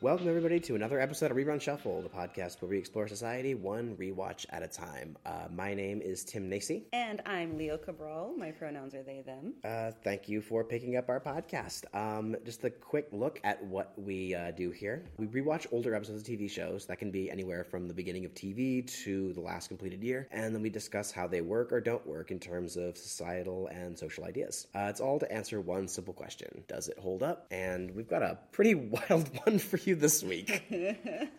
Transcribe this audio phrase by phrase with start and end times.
[0.00, 3.96] Welcome, everybody, to another episode of Rerun Shuffle, the podcast where we explore society one
[3.96, 5.16] rewatch at a time.
[5.26, 6.84] Uh, my name is Tim Nacy.
[6.92, 8.32] And I'm Leo Cabral.
[8.38, 9.54] My pronouns are they, them.
[9.64, 11.82] Uh, thank you for picking up our podcast.
[11.96, 15.04] Um, just a quick look at what we uh, do here.
[15.18, 16.86] We rewatch older episodes of TV shows.
[16.86, 20.28] That can be anywhere from the beginning of TV to the last completed year.
[20.30, 23.98] And then we discuss how they work or don't work in terms of societal and
[23.98, 24.68] social ideas.
[24.76, 27.48] Uh, it's all to answer one simple question Does it hold up?
[27.50, 28.74] And we've got a pretty
[29.10, 30.64] wild one for you this week.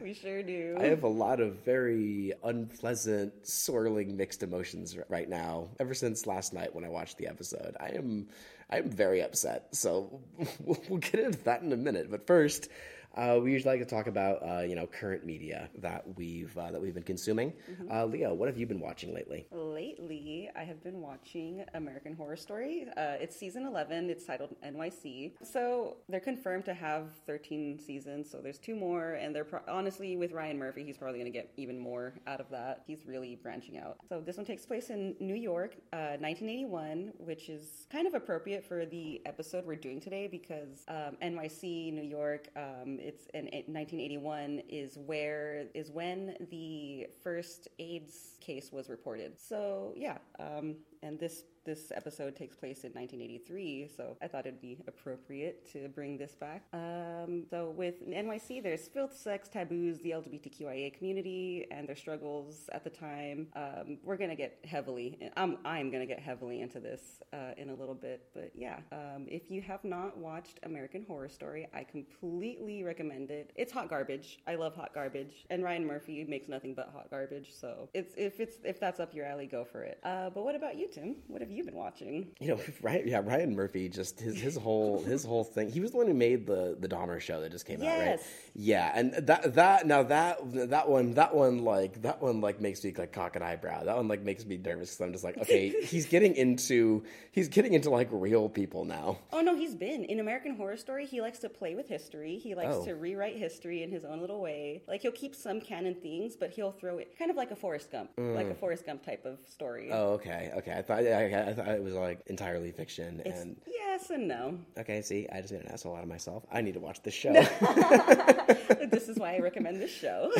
[0.00, 0.76] we sure do.
[0.78, 5.68] I have a lot of very unpleasant, swirling, mixed emotions right now.
[5.80, 8.28] Ever since last night when I watched the episode, I am
[8.70, 9.68] I am very upset.
[9.72, 10.20] So
[10.60, 12.10] we'll, we'll get into that in a minute.
[12.10, 12.68] But first,
[13.14, 16.70] uh, we usually like to talk about uh, you know current media that we've uh,
[16.70, 17.52] that we've been consuming.
[17.90, 19.46] Uh, Leo, what have you been watching lately?
[19.50, 22.86] Lately, I have been watching American Horror Story.
[22.96, 24.08] Uh, it's season 11.
[24.08, 25.32] It's titled NYC.
[25.42, 28.30] So they're confirmed to have 13 seasons.
[28.30, 31.38] So there's two more, and they're pro- honestly with Ryan Murphy, he's probably going to
[31.38, 32.82] get even more out of that.
[32.86, 33.96] He's really branching out.
[34.08, 38.64] So this one takes place in New York, uh, 1981, which is kind of appropriate
[38.64, 42.48] for the episode we're doing today because um, NYC, New York.
[42.56, 49.40] Um, it's in 1981 is where is when the first AIDS case was reported.
[49.40, 54.60] So yeah, um, and this this episode takes place in 1983, so I thought it'd
[54.60, 56.64] be appropriate to bring this back.
[56.72, 62.82] Um, so with NYC, there's filth, sex, taboos, the LGBTQIA community, and their struggles at
[62.82, 63.46] the time.
[63.54, 67.74] Um, we're gonna get heavily, I'm I'm gonna get heavily into this uh, in a
[67.74, 72.82] little bit, but yeah, um, if you have not watched American Horror Story, I completely
[72.82, 73.52] recommend it.
[73.54, 74.40] It's hot garbage.
[74.48, 77.52] I love hot garbage, and Ryan Murphy makes nothing but hot garbage.
[77.54, 80.00] So it's if it's if that's up your alley, go for it.
[80.02, 81.16] Uh, but what about you, Tim?
[81.28, 82.28] What have you been watching?
[82.40, 85.70] You know, Ryan, yeah, Ryan Murphy just his his whole his whole thing.
[85.70, 87.98] He was the one who made the the Dahmer show that just came out, right?
[87.98, 88.24] Yes.
[88.54, 90.38] Yeah, and that that now that
[90.68, 93.84] that one that one like that one like makes me like cock an eyebrow.
[93.84, 97.48] That one like makes me nervous because I'm just like, okay, he's getting into he's
[97.48, 99.18] getting into like real people now.
[99.32, 101.06] Oh no, he's been in American Horror Story.
[101.06, 102.38] He likes to play with history.
[102.38, 102.84] He likes Oh.
[102.84, 104.82] to rewrite history in his own little way.
[104.86, 107.90] Like he'll keep some canon things, but he'll throw it kind of like a Forrest
[107.90, 109.88] Gump, like a Forrest Gump type of story.
[109.90, 109.94] Mm.
[109.94, 110.72] Oh, okay, okay.
[110.76, 113.20] I thought I, I thought it was like entirely fiction.
[113.20, 114.58] It's- and yes and no.
[114.78, 116.44] okay, see, I just made an asshole out of myself.
[116.50, 117.32] I need to watch this show.
[118.90, 120.30] this is why I recommend this show.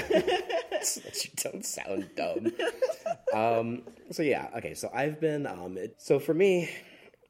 [0.83, 2.53] so that you don't sound dumb.
[3.35, 4.75] um, so yeah, okay.
[4.75, 5.47] So I've been.
[5.47, 6.71] Um, it, so for me,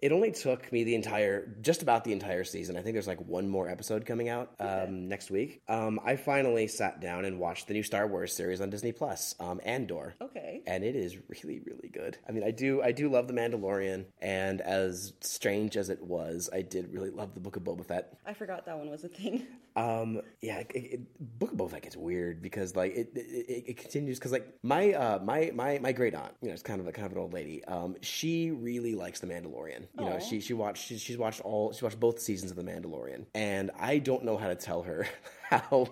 [0.02, 2.76] it only took me the entire, just about the entire season.
[2.76, 5.62] I think there's like one more episode coming out um, next week.
[5.68, 9.36] Um, I finally sat down and watched the new Star Wars series on Disney Plus,
[9.38, 10.14] um, Andor.
[10.20, 10.62] okay.
[10.66, 12.18] And it is really, really good.
[12.28, 16.50] I mean, I do, I do love the Mandalorian, and as strange as it was,
[16.52, 18.18] I did really love the Book of Boba Fett.
[18.26, 19.46] I forgot that one was a thing.
[19.74, 23.76] Um, yeah, it, it, Book of Boba Fett gets weird because like it it, it
[23.76, 26.86] continues because like my uh my my my great aunt, you know, it's kind of
[26.86, 27.64] a kind of an old lady.
[27.64, 29.86] Um, she really likes The Mandalorian.
[29.98, 32.64] You know, she she watched she, she's watched all she watched both seasons of The
[32.64, 35.06] Mandalorian, and I don't know how to tell her
[35.50, 35.88] how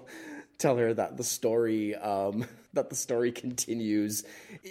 [0.59, 4.25] tell her that the story um that the story continues.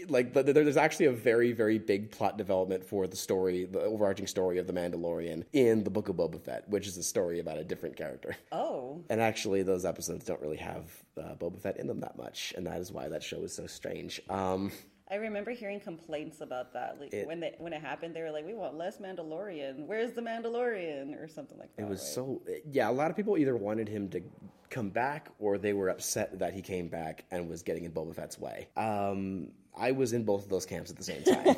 [0.08, 3.82] Like the, there- there's actually a very very big plot development for the story the
[3.82, 7.40] overarching story of the mandalorian in the book of boba fett which is a story
[7.40, 8.36] about a different character.
[8.52, 12.54] Oh, and actually, those episodes don't really have uh, Boba Fett in them that much,
[12.58, 14.22] and that is why that show is so strange.
[14.30, 14.72] Um,
[15.12, 17.00] I remember hearing complaints about that.
[17.00, 19.88] Like It- when they, when it happened, they were like, "We want less Mandalorian.
[19.88, 21.82] Where's the Mandalorian?" or something like that.
[21.84, 22.08] it was right?
[22.08, 22.90] so yeah.
[22.90, 24.22] A lot of people either wanted him to
[24.70, 28.14] come back, or they were upset that he came back and was getting in Boba
[28.14, 28.68] Fett's way.
[28.78, 31.56] Um, I was in both of those camps at the same time.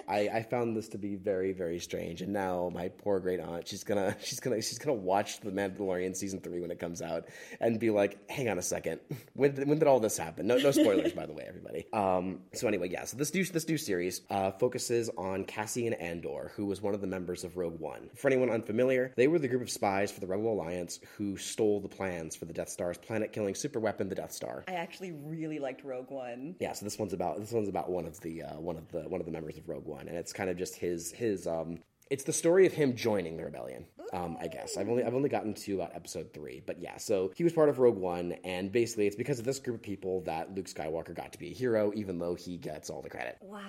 [0.08, 2.22] I, I found this to be very, very strange.
[2.22, 6.16] And now my poor great aunt, she's gonna, she's gonna, she's gonna watch The Mandalorian
[6.16, 7.26] season three when it comes out,
[7.60, 9.00] and be like, "Hang on a second,
[9.34, 11.86] when did, when did all this happen?" No, no spoilers, by the way, everybody.
[11.92, 13.04] Um, so anyway, yeah.
[13.04, 17.00] So this new this new series uh, focuses on Cassian Andor, who was one of
[17.00, 18.10] the members of Rogue One.
[18.14, 21.80] For anyone unfamiliar, they were the group of spies for the Rebel Alliance who stole
[21.80, 24.64] the plans for the Death Star's planet-killing super weapon, the Death Star.
[24.68, 26.56] I actually really liked Rogue One.
[26.60, 29.00] Yeah, so this one's about this one's about one of the uh, one of the
[29.00, 31.78] one of the members of Rogue One, and it's kind of just his his um.
[32.10, 33.86] It's the story of him joining the rebellion.
[34.12, 36.96] Um, I guess I've only I've only gotten to about episode three, but yeah.
[36.96, 39.82] So he was part of Rogue One, and basically it's because of this group of
[39.82, 43.10] people that Luke Skywalker got to be a hero, even though he gets all the
[43.10, 43.38] credit.
[43.40, 43.60] Wow.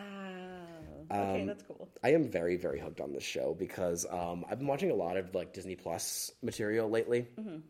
[1.11, 1.87] Okay, that's cool.
[2.03, 5.17] I am very, very hooked on this show because um, I've been watching a lot
[5.17, 7.27] of like Disney Plus material lately,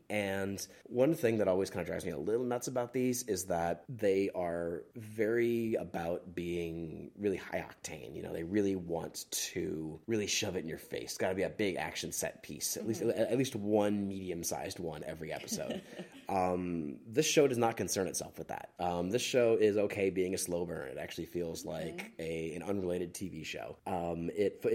[0.10, 3.45] and one thing that always kind of drives me a little nuts about these is
[3.45, 8.16] that they are very about being really high octane.
[8.16, 11.12] You know, they really want to really shove it in your face.
[11.12, 14.44] It's got to be a big action set piece, at least at least one medium
[14.44, 15.81] sized one every episode.
[16.30, 18.69] um, this show does not concern itself with that.
[18.80, 20.89] Um, this show is okay being a slow burn.
[20.89, 23.78] It actually feels like a an unrelated TV show.
[23.88, 24.68] Um, it, it,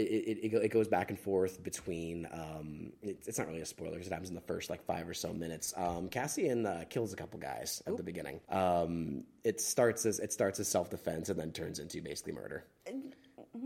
[0.43, 2.26] it it goes back and forth between.
[2.32, 5.08] Um, it, it's not really a spoiler because it happens in the first like five
[5.08, 5.75] or so minutes.
[5.76, 8.41] Um, Cassian uh, kills a couple guys at the beginning.
[8.49, 12.64] Um, it starts as it starts as self defense and then turns into basically murder.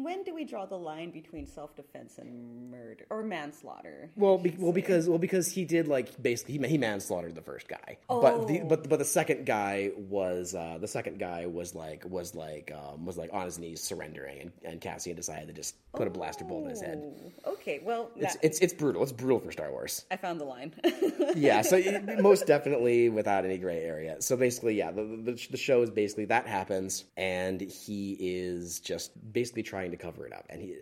[0.02, 4.10] When do we draw the line between self-defense and murder or manslaughter?
[4.16, 7.68] Well, be, well, because well, because he did like basically he, he manslaughtered the first
[7.68, 8.64] guy, but the Oh.
[8.68, 13.04] but but the second guy was uh, the second guy was like was like um,
[13.04, 16.44] was like on his knees surrendering, and, and Cassian decided to just put a blaster
[16.44, 17.02] bolt in his head.
[17.44, 19.02] Oh, Okay, well, It's that- it's it's brutal.
[19.02, 20.06] It's brutal for Star Wars.
[20.10, 20.72] I found the line.
[21.36, 24.16] yeah, so it- most definitely without any gray area.
[24.22, 29.10] So basically, yeah, the, the the show is basically that happens, and he is just
[29.32, 30.76] basically trying to cover it up, and he.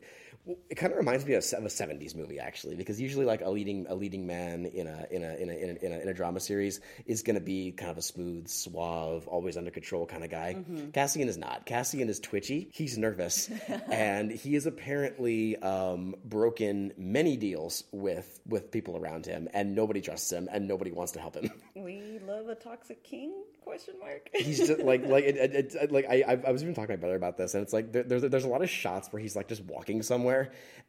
[0.68, 3.86] It kind of reminds me of a '70s movie, actually, because usually, like a leading
[3.88, 6.14] a leading man in a in a in a in a, in a, in a
[6.14, 10.24] drama series is going to be kind of a smooth, suave, always under control kind
[10.24, 10.56] of guy.
[10.92, 11.66] Cassian is not.
[11.66, 12.68] Cassian is twitchy.
[12.72, 13.50] He's nervous,
[13.90, 20.00] and he has apparently um, broken many deals with with people around him, and nobody
[20.00, 21.50] trusts him, and nobody wants to help him.
[21.74, 23.32] we love a toxic king?
[23.62, 24.30] Question mark.
[24.34, 26.92] he's just like like it, it, it, like I I I was even talking to
[26.92, 29.20] my brother about this, and it's like there, there's there's a lot of shots where
[29.20, 30.37] he's like just walking somewhere,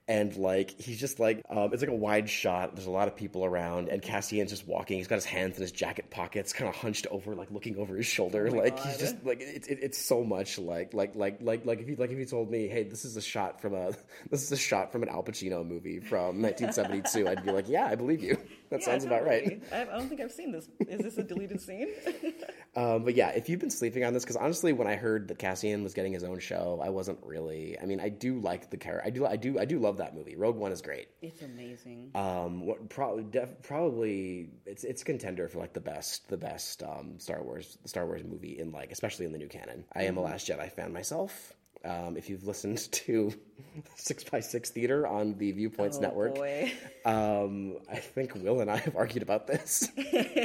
[0.07, 2.75] and like he's just like um, it's like a wide shot.
[2.75, 4.97] There's a lot of people around, and Cassian's just walking.
[4.97, 7.95] He's got his hands in his jacket pockets, kind of hunched over, like looking over
[7.95, 8.49] his shoulder.
[8.49, 11.87] like he's just like it's it, it's so much like like like like like if
[11.87, 13.91] you like if you told me, hey, this is a shot from a
[14.31, 17.85] this is a shot from an Al Pacino movie from 1972, I'd be like, yeah,
[17.85, 18.35] I believe you.
[18.71, 19.61] That Yeah, sounds about right.
[19.71, 20.67] I, I don't think I've seen this.
[20.87, 21.89] Is this a deleted scene?
[22.75, 25.39] Um, but yeah, if you've been sleeping on this, because honestly, when I heard that
[25.39, 27.75] Cassian was getting his own show, I wasn't really.
[27.81, 29.05] I mean, I do like the character.
[29.07, 29.25] I do.
[29.25, 29.59] I do.
[29.59, 30.35] I do love that movie.
[30.35, 31.07] Rogue One is great.
[31.21, 32.11] it's amazing.
[32.15, 37.17] Um, what probably def, probably it's it's contender for like the best the best um,
[37.19, 39.85] Star Wars Star Wars movie in like especially in the new canon.
[39.93, 41.53] I am a Last Jedi fan myself.
[41.85, 43.33] Um, if you've listened to
[43.95, 46.37] Six by Six Theater on the Viewpoints Oh, Network,
[47.05, 49.89] um, I think Will and I have argued about this.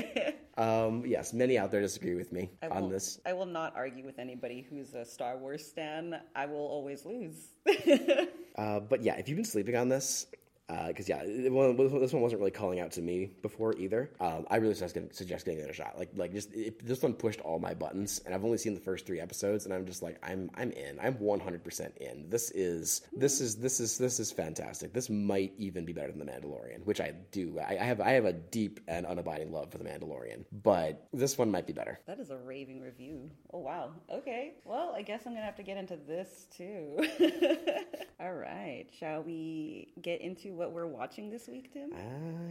[0.56, 3.20] um, yes, many out there disagree with me I on will, this.
[3.26, 6.20] I will not argue with anybody who's a Star Wars stan.
[6.36, 7.36] I will always lose.
[8.56, 10.28] Uh, but yeah, if you've been sleeping on this,
[10.66, 14.10] because yeah, it, well, this one wasn't really calling out to me before either.
[14.20, 15.98] Um, I really suggest getting, suggest it a shot.
[15.98, 18.80] Like, like just it, this one pushed all my buttons, and I've only seen the
[18.80, 20.98] first three episodes, and I'm just like, I'm I'm in.
[21.00, 22.28] I'm 100 percent in.
[22.28, 24.92] This is this is this is this is fantastic.
[24.92, 27.58] This might even be better than the Mandalorian, which I do.
[27.58, 31.36] I, I have I have a deep and unabiding love for the Mandalorian, but this
[31.36, 31.98] one might be better.
[32.06, 33.30] That is a raving review.
[33.52, 33.92] Oh, wow.
[34.10, 34.54] Okay.
[34.64, 36.98] Well, I guess I'm to have to get into this too.
[38.20, 38.86] All right.
[38.98, 41.90] Shall we get into what we're watching this week, Tim?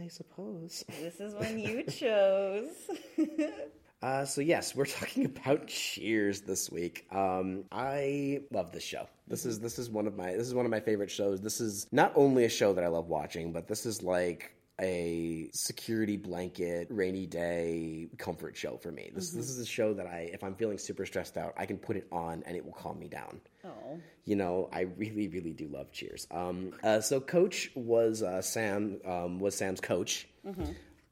[0.02, 0.84] I suppose.
[1.00, 2.68] This is when you chose.
[4.02, 7.06] Uh, so yes, we're talking about Cheers this week.
[7.10, 9.08] Um, I love this show.
[9.28, 11.40] This is this is one of my this is one of my favorite shows.
[11.40, 15.48] This is not only a show that I love watching, but this is like a
[15.52, 19.10] security blanket rainy day comfort show for me.
[19.14, 21.78] This this is a show that I if I'm feeling super stressed out, I can
[21.78, 24.00] put it on and it will calm me down oh.
[24.24, 26.26] you know, I really, really do love Cheers.
[26.30, 30.28] Um, uh, so Coach was uh, Sam um, was Sam's coach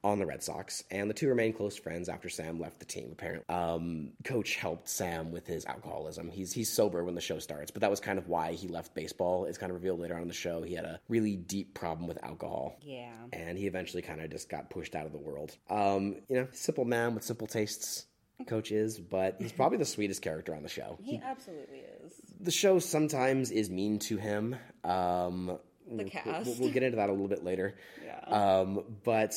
[0.03, 3.09] on the Red Sox, and the two remained close friends after Sam left the team.
[3.13, 6.29] Apparently, um, Coach helped Sam with his alcoholism.
[6.29, 8.93] He's he's sober when the show starts, but that was kind of why he left
[8.93, 9.45] baseball.
[9.45, 10.61] It's kind of revealed later on in the show.
[10.61, 12.77] He had a really deep problem with alcohol.
[12.81, 13.13] Yeah.
[13.31, 15.55] And he eventually kind of just got pushed out of the world.
[15.69, 18.05] Um, you know, simple man with simple tastes.
[18.47, 20.97] Coach is, but he's probably the sweetest character on the show.
[21.01, 22.13] He absolutely is.
[22.41, 24.55] the show sometimes is mean to him.
[24.83, 26.45] Um, we'll- cast.
[26.47, 27.75] We'll, we'll get into that a little bit later.
[28.03, 28.19] Yeah.
[28.25, 29.33] Um, but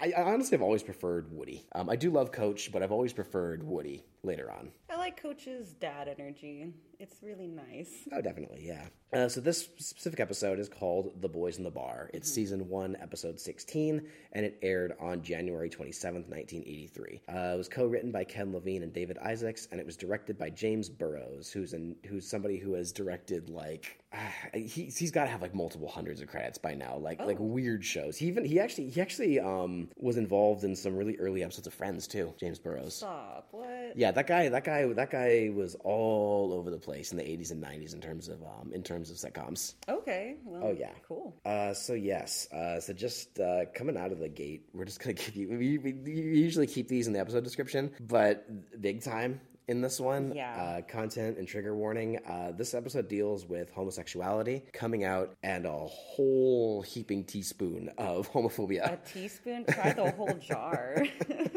[0.00, 1.64] I, I honestly have always preferred Woody.
[1.72, 4.70] Um, I do love Coach, but I've always preferred Woody later on.
[4.90, 6.72] I like Coach's dad energy.
[6.98, 8.08] It's really nice.
[8.12, 8.86] Oh, definitely, yeah.
[9.12, 12.96] Uh, so this specific episode is called "The Boys in the Bar." It's season one,
[13.00, 17.20] episode sixteen, and it aired on January twenty seventh, nineteen eighty three.
[17.28, 20.50] Uh, it was co-written by Ken Levine and David Isaacs, and it was directed by
[20.50, 24.18] James Burrows, who's an who's somebody who has directed like uh,
[24.54, 27.84] he, he's got to have like multiple hundreds of credits by now, like like weird
[27.84, 28.16] shows.
[28.16, 31.74] He even he actually he actually um, was involved in some really early episodes of
[31.74, 32.32] Friends too.
[32.40, 32.96] James Burrows.
[32.96, 33.48] Stop.
[33.50, 33.96] What?
[33.96, 37.52] Yeah, that guy, that guy, that guy was all over the place in the '80s
[37.52, 39.74] and '90s in terms of um, in terms of sitcoms.
[39.88, 40.36] Okay.
[40.44, 40.90] Well, Oh, yeah.
[41.06, 41.34] Cool.
[41.44, 45.12] Uh, so yes, uh, so just uh, coming out of the gate, we're just gonna
[45.24, 45.48] give you.
[45.48, 48.44] We, we, we usually keep these in the episode description, but
[48.80, 50.32] big time in this one.
[50.34, 50.54] Yeah.
[50.54, 52.18] Uh, content and trigger warning.
[52.24, 58.92] Uh, this episode deals with homosexuality coming out and a whole heaping teaspoon of homophobia.
[58.92, 59.64] A teaspoon.
[59.66, 61.04] Try the whole jar.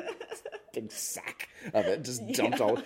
[0.81, 2.81] big sack of it just dumped all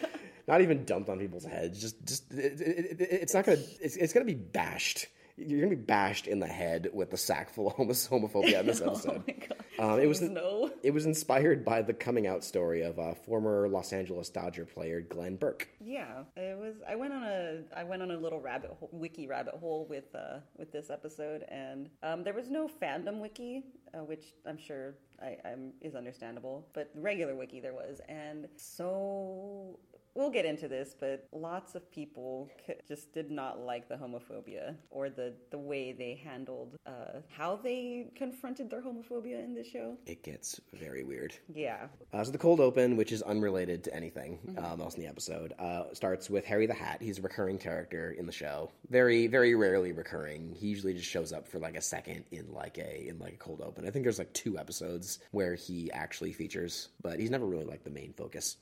[0.48, 3.96] not even dumped on people's heads just just it, it, it, it's not gonna it's,
[3.96, 7.68] it's gonna be bashed you're gonna be bashed in the head with the sack full
[7.68, 9.94] of homophobia in this episode oh my god.
[9.94, 10.72] um, it was no.
[10.84, 15.02] it was inspired by the coming out story of uh, former Los Angeles Dodger player
[15.02, 15.68] Glenn Burke.
[15.80, 16.76] Yeah, it was.
[16.88, 20.14] I went on a I went on a little rabbit hole, wiki rabbit hole with
[20.16, 23.64] uh, with this episode, and um, there was no fandom wiki,
[23.94, 29.80] uh, which I'm sure I, I'm is understandable, but regular wiki there was, and so
[30.16, 32.50] we'll get into this, but lots of people
[32.88, 38.08] just did not like the homophobia or the the way they handled uh, how they
[38.16, 39.98] confronted their homophobia in the show.
[40.06, 41.34] It gets very weird.
[41.54, 45.08] Yeah, Uh, so the cold open, which is unrelated to anything um, else in the
[45.08, 47.02] episode, uh, starts with Harry the Hat.
[47.02, 48.72] He's a recurring character in the show.
[48.90, 50.54] Very, very rarely recurring.
[50.54, 53.38] He usually just shows up for like a second in like a in like a
[53.38, 53.88] cold open.
[53.88, 57.84] I think there's like two episodes where he actually features, but he's never really like
[57.84, 58.58] the main focus.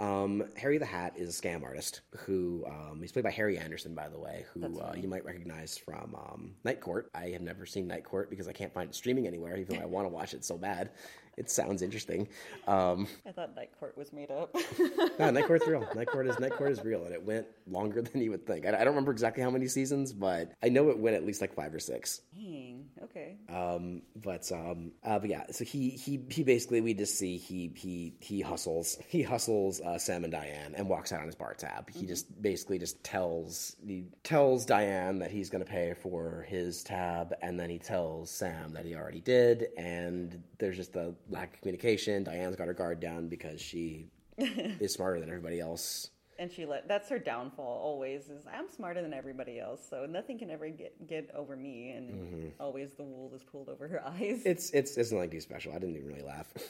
[0.00, 3.94] Um, Harry the Hat is a scam artist who um, he's played by Harry Anderson,
[3.94, 7.10] by the way, who uh, you might recognize from um, Night Court.
[7.14, 9.82] I have never seen Night Court because I can't find it streaming anywhere, even though
[9.82, 10.90] I want to watch it so bad.
[11.36, 12.28] It sounds interesting.
[12.66, 14.54] Um, I thought Night Court was made up.
[15.18, 15.86] no, Night Court's real.
[15.94, 18.66] Night Court is Night Court is real, and it went longer than you would think.
[18.66, 21.40] I, I don't remember exactly how many seasons, but I know it went at least
[21.40, 22.20] like five or six.
[22.34, 22.86] Dang.
[23.04, 23.36] Okay.
[23.48, 27.72] Um, but um, uh, but yeah, so he he he basically we just see he
[27.74, 31.54] he he hustles he hustles uh, Sam and Diane and walks out on his bar
[31.54, 31.90] tab.
[31.90, 36.82] He just basically just tells he tells Diane that he's going to pay for his
[36.82, 41.54] tab, and then he tells Sam that he already did, and there's just a lack
[41.54, 42.24] of communication.
[42.24, 44.06] Diane's got her guard down because she
[44.38, 46.10] is smarter than everybody else.
[46.38, 50.38] and she let that's her downfall always is i'm smarter than everybody else so nothing
[50.38, 52.48] can ever get get over me and Mm-hmm.
[52.58, 55.72] always the wool is pulled over her eyes It's it's it's not like too special.
[55.74, 56.48] I didn't even really laugh.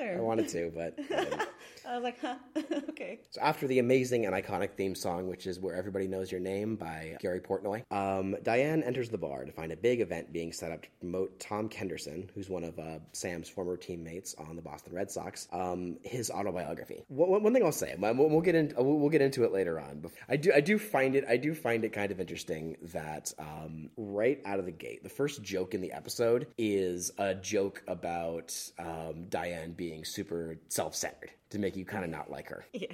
[0.00, 0.98] i I wanted to, but.
[1.10, 1.46] I.
[1.88, 2.34] I was like huh
[2.90, 6.40] okay So after the amazing and iconic theme song, which is "Where Everybody Knows Your
[6.40, 10.52] Name" by Gary Portnoy, um, Diane enters the bar to find a big event being
[10.52, 14.60] set up to promote Tom Kenderson, who's one of uh, Sam's former teammates on the
[14.60, 17.04] Boston Red Sox, um, his autobiography.
[17.08, 20.00] One, one thing I'll say, we'll, get into we'll, we'll get into it later on.
[20.00, 23.32] But I do I do find it I do find it kind of interesting that
[23.38, 27.82] um, right out of the gate, the first joke in the episode is a joke
[27.88, 32.64] about um, Diane being super self-centered to make you kind of not like her.
[32.72, 32.86] yeah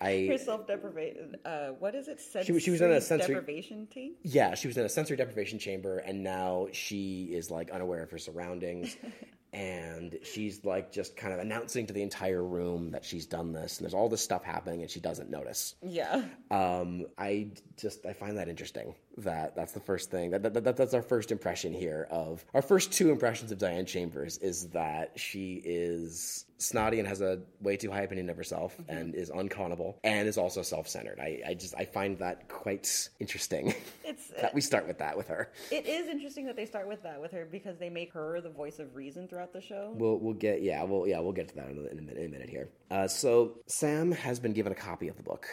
[0.00, 3.86] I her self-deprivation uh what is it She was- she was in a sensory- deprivation
[3.86, 8.02] team Yeah, she was in a sensory deprivation chamber, and now she is like unaware
[8.02, 8.96] of her surroundings.
[9.52, 13.78] and she's like just kind of announcing to the entire room that she's done this,
[13.78, 15.74] and there's all this stuff happening, and she doesn't notice.
[15.82, 18.94] yeah Um, I just I find that interesting.
[19.18, 22.62] That that's the first thing that, that, that that's our first impression here of our
[22.62, 27.76] first two impressions of Diane Chambers is that she is snotty and has a way
[27.76, 31.20] too high opinion of herself and is unconnable and is also self-centered.
[31.20, 33.74] I, I just I find that quite interesting.
[34.04, 35.50] it's that we start with that with her.
[35.70, 38.50] it is interesting that they start with that with her because they make her the
[38.50, 41.54] voice of reason throughout the show We'll we'll get yeah we'll yeah we'll get to
[41.56, 42.68] that in a, in a minute in a minute here.
[42.90, 45.46] Uh, so Sam has been given a copy of the book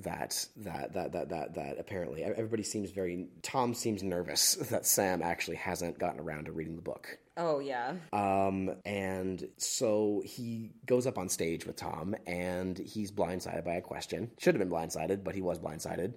[0.00, 3.05] that, that that that that that apparently everybody seems very
[3.42, 7.18] Tom seems nervous that Sam actually hasn't gotten around to reading the book.
[7.36, 13.64] oh yeah Um, and so he goes up on stage with Tom, and he's blindsided
[13.64, 14.30] by a question.
[14.38, 16.14] Should have been blindsided, but he was blindsided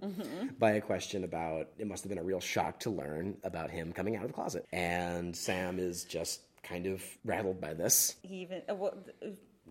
[0.60, 3.92] by a question about it must have been a real shock to learn about him
[3.94, 4.66] coming out of the closet.
[4.72, 8.16] And Sam is just kind of rattled by this.
[8.22, 8.94] he even uh, well,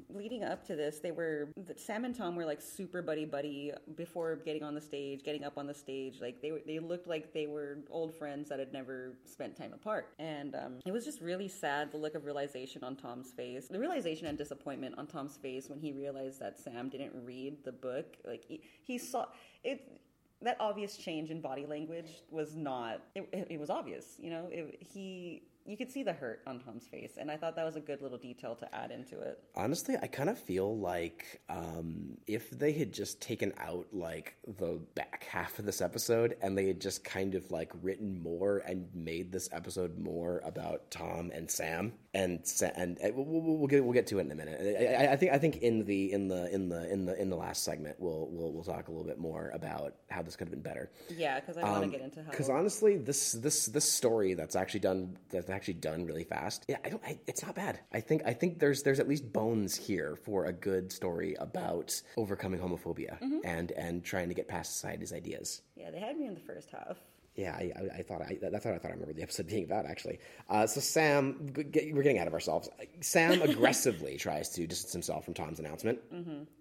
[0.08, 4.36] leading up to this they were sam and tom were like super buddy buddy before
[4.36, 6.20] getting on the stage getting up on the stage.
[6.20, 9.72] Like they were they looked like they were old friends that had never spent time
[9.72, 10.14] apart.
[10.18, 13.78] And um, it was just really sad the look of realization on tom's face the
[13.78, 18.16] realization and disappointment on tom's face when he realized that sam didn't read the book.
[18.26, 19.26] Like he, he saw
[19.64, 20.00] it
[20.40, 24.48] that obvious change in body language was not it, it, was obvious you know?
[24.52, 27.76] It, he you could see the hurt on Tom's face, and I thought that was
[27.76, 29.38] a good little detail to add into it.
[29.54, 34.80] Honestly, I kind of feel like um, if they had just taken out like the
[34.94, 38.88] back half of this episode and they had just kind of like written more and
[38.94, 43.66] made this episode more about Tom and Sam and Sa- and, and we'll, we'll, we'll
[43.66, 44.58] get we'll get to it in a minute.
[44.80, 47.28] I, I, I think I think in the in the in the in the in
[47.28, 50.48] the last segment we'll we'll we'll talk a little bit more about how this could
[50.48, 50.90] have been better.
[51.14, 52.30] Yeah, because I want to get into how.
[52.30, 56.64] Because honestly, this this this story that's actually done that's actually done really fast.
[56.68, 57.02] Yeah, I don't.
[57.04, 57.80] I, it's not bad.
[57.92, 62.00] I think I think there's there's at least bones here for a good story about
[62.16, 63.38] overcoming homophobia Mm-hmm.
[63.44, 65.62] and and trying to get past society's ideas.
[65.76, 66.96] yeah, they had me in the first half.
[67.36, 69.62] Yeah, I, I, I thought I, that's what I thought I remember the episode being
[69.64, 70.18] about actually.
[70.50, 71.62] Uh, so Sam, we're
[72.02, 72.68] getting out of ourselves.
[73.00, 76.00] Sam aggressively tries to distance himself from Tom's announcement,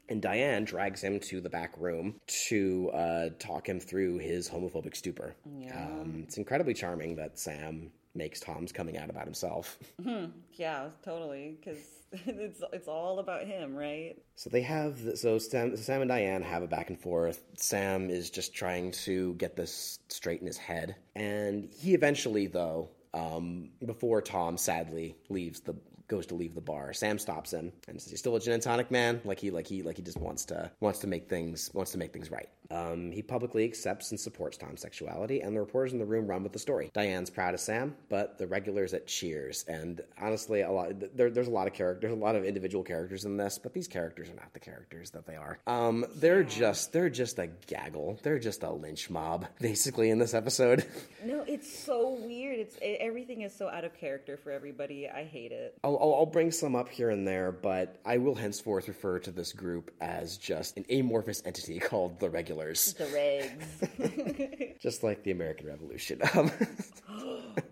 [0.10, 2.16] and Diane drags him to the back room
[2.50, 5.36] to uh, talk him through his homophobic stupor.
[5.76, 9.78] Um, it's incredibly charming that Sam makes Tom's coming out about himself.
[10.54, 11.78] Yeah, totally, because
[12.12, 14.16] it's it's all about him, right?
[14.36, 17.44] So they have so Sam, Sam and Diane have a back and forth.
[17.56, 22.90] Sam is just trying to get this straight in his head, and he eventually, though,
[23.14, 25.76] um, before Tom sadly leaves the
[26.08, 28.64] goes to leave the bar, Sam stops him and says, "He's still a gin and
[28.64, 29.22] tonic man.
[29.26, 31.98] Like he like he like he just wants to wants to make things wants to
[31.98, 36.00] make things right." Um, he publicly accepts and supports Tom's sexuality, and the reporters in
[36.00, 36.90] the room run with the story.
[36.94, 41.48] Diane's proud of Sam, but the regulars at Cheers, and honestly, a lot there, there's
[41.48, 44.36] a lot of characters, a lot of individual characters in this, but these characters are
[44.36, 45.60] not the characters that they are.
[45.68, 50.34] Um, they're just they're just a gaggle, they're just a lynch mob, basically in this
[50.34, 50.86] episode.
[51.26, 52.60] No, it's so weird.
[52.60, 55.10] It's it, everything is so out of character for everybody.
[55.10, 55.78] I hate it.
[55.84, 59.32] I'll, I'll, I'll bring some up here and there, but I will henceforth refer to
[59.32, 62.57] this group as just an amorphous entity called the regulars,
[62.94, 64.80] The regs.
[64.80, 66.22] just like the American Revolution.
[66.38, 66.52] Um,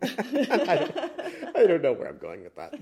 [0.02, 0.98] I, don't,
[1.56, 2.74] I don't know where I'm going with that.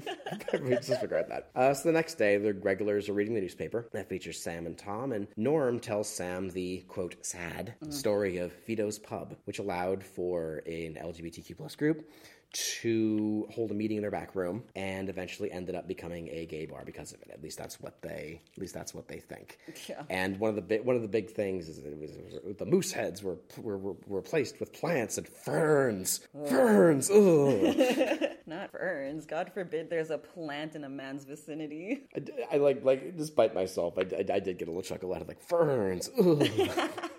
[0.62, 1.50] we just disregard that.
[1.56, 4.78] Uh, so the next day, the regulars are reading the newspaper that features Sam and
[4.78, 10.64] Tom, and Norm tells Sam the quote sad story of Fido's Pub, which allowed for
[10.66, 12.10] an LGBTQ plus group
[12.54, 16.66] to hold a meeting in their back room and eventually ended up becoming a gay
[16.66, 17.30] bar because of it.
[17.34, 19.58] At least that's what they at least that's what they think.
[19.90, 20.04] Yeah.
[20.10, 22.46] And one of the big one of the big things is that it was, it
[22.46, 26.22] was- the moose heads were were, were replaced with plants and ferns.
[26.50, 27.10] Ferns.
[27.10, 28.30] Ugh.
[28.46, 29.26] Not ferns.
[29.26, 32.04] God forbid there's a plant in a man's vicinity.
[32.52, 35.28] I like like despite myself, I, I, I did get a little chuckle out of
[35.28, 36.10] like ferns.
[36.20, 36.48] Ugh.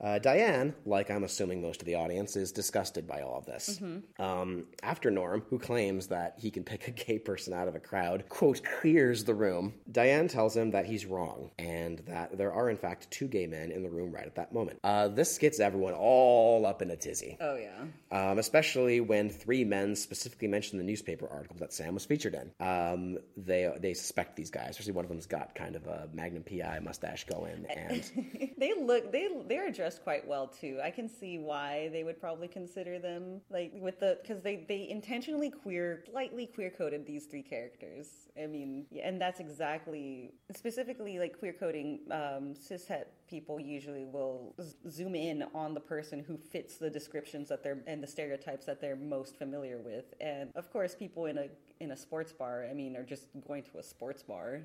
[0.00, 3.80] Uh, Diane, like I'm assuming most of the audience, is disgusted by all of this.
[4.18, 7.80] Um, after Norm, who claims that he can pick a gay person out of a
[7.80, 12.70] crowd, quote, clears the room, Diane tells him that he's wrong and that there are,
[12.70, 14.78] in fact, two gay men in the room right at that moment.
[14.84, 18.30] Uh, this gets everyone all up in a tizzy, Oh yeah.
[18.30, 22.52] um, especially when three men specifically mention the newspaper article that Sam was featured in.
[22.64, 26.44] Um, they, they suspect these guys, especially one of them's got kind of a Magnum
[26.44, 30.80] PI mustache going, and they look they they're dressed quite well too.
[30.82, 34.88] I can see why they would probably consider them like with the because they they
[34.88, 38.08] intentionally queer slightly queer coded these three characters.
[38.42, 42.00] I mean, yeah, and that's exactly specifically like queer coding.
[42.10, 47.48] Um, cishet people usually will z- zoom in on the person who fits the descriptions
[47.48, 50.14] that they're and the stereotypes that they're most familiar with.
[50.20, 51.48] And of course, people in a
[51.80, 54.62] in a sports bar, I mean, are just going to a sports bar.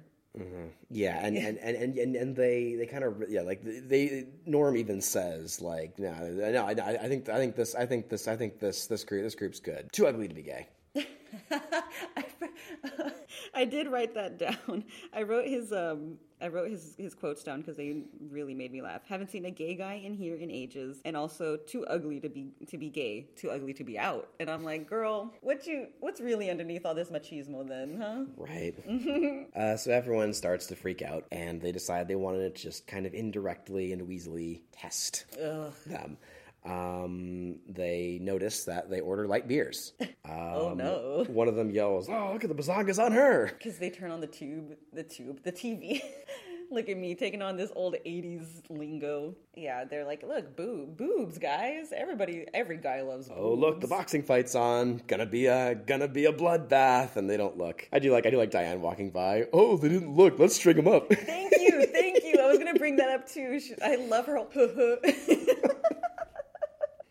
[0.89, 4.77] Yeah, and and, and, and, and and they they kind of yeah like they Norm
[4.77, 8.35] even says like no no I, I think I think this I think this I
[8.35, 10.67] think this this group this group's good too ugly to be gay.
[13.53, 14.85] I did write that down.
[15.13, 18.81] I wrote his um I wrote his his quotes down because they really made me
[18.81, 19.01] laugh.
[19.07, 22.51] Haven't seen a gay guy in here in ages, and also too ugly to be
[22.67, 24.27] to be gay, too ugly to be out.
[24.41, 28.25] And I'm like, girl, what you what's really underneath all this machismo then, huh?
[28.35, 28.75] Right.
[29.55, 33.05] uh, so everyone starts to freak out, and they decide they wanted to just kind
[33.05, 36.17] of indirectly and weaselly test them.
[36.65, 39.93] Um, they notice that they order light beers.
[40.25, 41.25] Um, Oh no.
[41.27, 44.21] One of them yells, "Oh, look at the bazongas on her!" Because they turn on
[44.21, 46.01] the tube, the tube, the TV.
[46.71, 49.35] Look at me taking on this old 80s lingo.
[49.53, 51.93] Yeah, they're like, look, boob, boobs, guys.
[51.95, 53.39] Everybody, every guy loves boobs.
[53.39, 54.99] Oh, look, the boxing fight's on.
[55.05, 57.87] Gonna be a gonna be a bloodbath, and they don't look.
[57.91, 59.45] I do like I do like Diane walking by.
[59.53, 60.39] Oh, they didn't look.
[60.39, 61.13] Let's string them up.
[61.13, 62.39] Thank you, thank you.
[62.41, 63.59] I was gonna bring that up too.
[63.83, 64.39] I love her.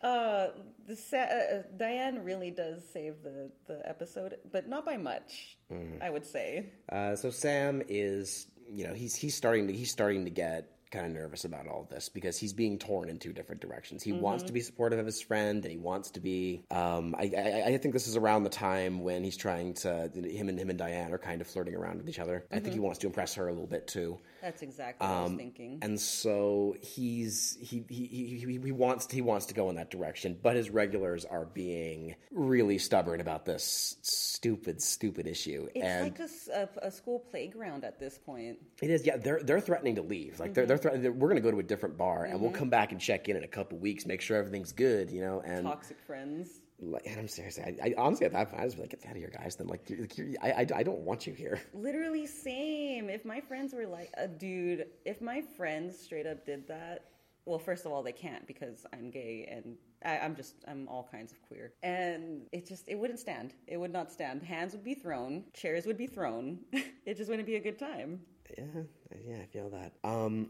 [0.03, 0.47] uh,
[0.87, 5.57] the sa- uh, Diane really does save the the episode, but not by much.
[6.01, 6.67] I would say.
[6.91, 11.07] Uh, so Sam is, you know, he's he's starting to he's starting to get kind
[11.07, 14.03] of nervous about all this because he's being torn in two different directions.
[14.03, 16.63] He wants to be supportive of his friend, and he wants to be.
[16.69, 20.49] Um, I, I, I think this is around the time when he's trying to him
[20.49, 22.45] and him and Diane are kind of flirting around with each other.
[22.51, 24.19] I think he wants to impress her a little bit too.
[24.43, 25.79] That's exactly what I was thinking.
[25.81, 28.05] And so he's he he,
[28.45, 32.15] he, he wants he wants to go in that direction, but his regulars are being
[32.29, 35.69] really stubborn about this stupid stupid issue.
[35.73, 38.57] It's and like a a, school playground at this point.
[38.81, 40.41] it is yeah they're they're threatening to leave.
[40.41, 40.81] Like they're they're, Mm-hmm.
[40.81, 43.29] threatening, we're going to go to a different bar and we'll come back and check
[43.29, 45.41] in in a couple weeks, make sure everything's good, you know.
[45.45, 46.59] And Toxic friends.
[46.79, 47.59] Like, and I'm serious.
[47.59, 49.55] I, I honestly at that point I was like, get out of here, guys.
[49.55, 51.61] Then like, you're, like you're, I, I I don't want you here.
[51.73, 53.09] Literally same.
[53.09, 57.05] If my friends were like, a dude, if my friends straight up did that,
[57.45, 61.07] well, first of all, they can't because I'm gay and I, I'm just I'm all
[61.09, 63.53] kinds of queer, and it just it wouldn't stand.
[63.67, 64.43] It would not stand.
[64.43, 66.59] Hands would be thrown, chairs would be thrown.
[66.73, 68.21] it just wouldn't be a good time.
[68.57, 68.83] Yeah,
[69.25, 69.93] yeah, I feel that.
[70.03, 70.49] Um,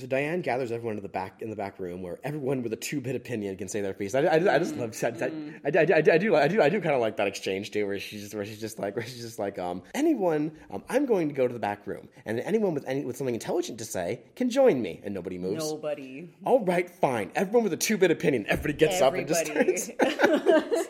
[0.00, 2.76] so Diane gathers everyone to the back in the back room where everyone with a
[2.76, 4.14] two-bit opinion can say their piece.
[4.14, 5.30] I, I, I just love I, I,
[5.64, 7.98] I, I, I do I do I do kind of like that exchange too, where
[7.98, 11.28] she's just where she's just like where she's just like um anyone um, I'm going
[11.28, 14.22] to go to the back room and anyone with any with something intelligent to say
[14.36, 15.64] can join me and nobody moves.
[15.70, 16.34] Nobody.
[16.44, 17.30] All right, fine.
[17.34, 18.46] Everyone with a two-bit opinion.
[18.48, 19.76] Everybody gets up and just Everybody.
[19.76, 20.88] starts.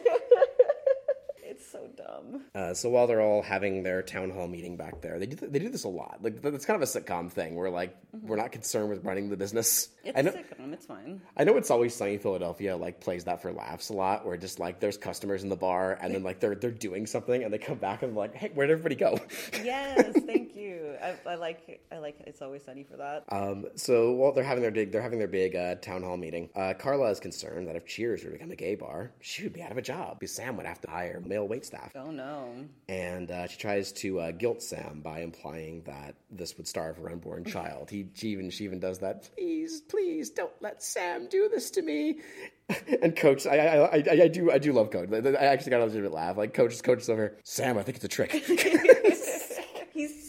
[1.42, 2.44] it's so dumb.
[2.58, 5.52] Uh, so while they're all having their town hall meeting back there, they do th-
[5.52, 6.18] they do this a lot.
[6.20, 9.30] Like th- it's kind of a sitcom thing where like we're not concerned with running
[9.30, 9.90] the business.
[10.02, 10.30] It's I know.
[10.30, 10.72] a sitcom.
[10.72, 11.20] It's fine.
[11.36, 14.58] I know it's always sunny Philadelphia like plays that for laughs a lot, where just
[14.58, 17.58] like there's customers in the bar and then like they're they're doing something and they
[17.58, 19.18] come back and like, hey, where'd everybody go?
[19.62, 20.94] Yes, thank you.
[21.02, 23.24] I, I like I like it's always sunny for that.
[23.28, 26.48] Um, so while they're having their big they're having their big uh, town hall meeting,
[26.56, 29.52] uh, Carla is concerned that if Cheers were to become a gay bar, she would
[29.52, 31.92] be out of a job because Sam would have to hire male wait staff.
[31.94, 32.47] oh no.
[32.88, 37.10] And uh, she tries to uh, guilt Sam by implying that this would starve her
[37.10, 37.90] unborn child.
[37.90, 39.28] He she even she even does that.
[39.36, 42.18] Please, please don't let Sam do this to me.
[43.00, 45.08] And Coach, I I, I, I do I do love Coach.
[45.10, 46.36] I actually got a legitimate laugh.
[46.36, 47.34] Like Coach, Coach is over.
[47.42, 48.30] Sam, I think it's a trick.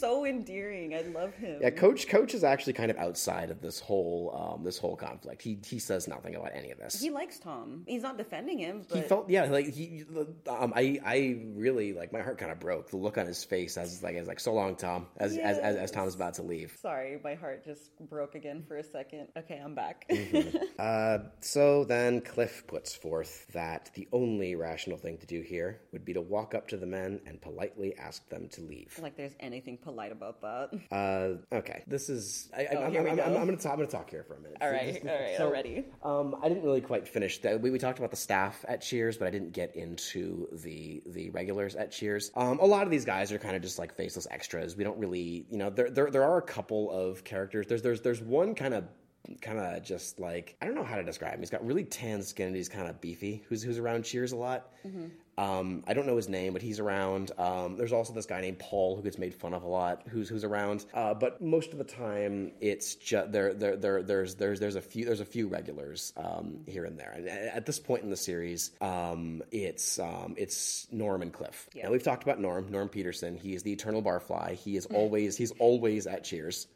[0.10, 0.96] So endearing.
[0.96, 1.60] I love him.
[1.62, 5.42] yeah, Coach Coach is actually kind of outside of this whole um, this whole conflict.
[5.42, 7.00] He he says nothing about any of this.
[7.00, 7.84] He likes Tom.
[7.88, 10.04] He's not defending him, but he felt yeah like he
[10.48, 13.78] um I I really like my heart kind of broke the look on his face
[13.78, 16.76] as like as like so long Tom as as, as as Tom's about to leave.
[16.82, 19.28] sorry, my heart just broke again for a second.
[19.38, 20.06] Okay, I'm back.
[20.10, 20.58] Mm-hmm.
[20.80, 26.06] Uh, so then Cliff puts forth that the only rational thing to do here would
[26.06, 28.98] be to walk up to the men and politely ask them to leave.
[29.02, 30.80] like there's anything polite about that.
[30.92, 32.50] Uh, okay, this is.
[32.56, 33.24] I, I, Oh, I'm, we I'm, go.
[33.24, 33.74] I'm, I'm gonna talk.
[33.74, 34.58] I'm gonna talk here for a minute.
[34.62, 34.70] All
[35.02, 35.86] So all right, so, already.
[36.04, 37.62] Um, I didn't really quite finish that.
[37.62, 41.30] We, we talked about the staff at Cheers, but I didn't get into the the
[41.32, 42.32] regulars at Cheers.
[42.36, 44.76] Um, a lot of these guys are kind of just like faceless extras.
[44.76, 47.68] We don't really, you know, there there, there are a couple of characters.
[47.68, 48.86] There's there's there's one kind of
[49.42, 51.40] kind of just like I don't know how to describe him.
[51.40, 53.44] He's got really tan skin and he's kind of beefy.
[53.50, 54.72] Who's who's around Cheers a lot.
[55.40, 57.32] Um, I don't know his name, but he's around.
[57.38, 60.28] Um, there's also this guy named Paul who gets made fun of a lot, who's
[60.28, 60.86] who's around.
[60.94, 63.54] Uh, but most of the time, it's just there.
[63.54, 67.14] There, there, there's there's there's a few there's a few regulars um, here and there.
[67.16, 71.70] And at this point in the series, um, it's um, it's Norm and Cliff.
[71.74, 71.86] Yeah.
[71.86, 73.38] Now we've talked about Norm, Norm Peterson.
[73.38, 74.56] He is the eternal barfly.
[74.56, 76.68] He is always he's always at Cheers.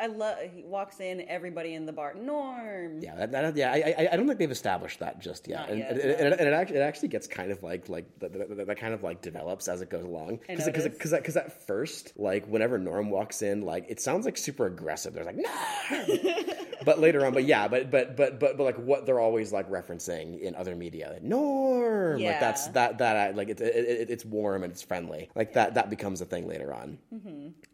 [0.00, 0.38] I love.
[0.54, 2.14] He walks in, everybody in the bar.
[2.14, 3.00] Norm.
[3.00, 3.72] Yeah, that, that, yeah.
[3.72, 6.48] I, I, I don't think they've established that just yet, and, yet, and, and, and
[6.48, 9.80] it, actually, it actually gets kind of like like that, kind of like develops as
[9.80, 10.40] it goes along.
[10.48, 14.66] Because because because at first, like whenever Norm walks in, like it sounds like super
[14.66, 15.14] aggressive.
[15.14, 15.50] They're like no,
[16.84, 19.68] but later on, but yeah, but but but but but like what they're always like
[19.70, 24.10] referencing in other media, like, Norm, like that's that that I, like it's it, it,
[24.10, 26.98] it's warm and it's friendly, like that that becomes a thing later on.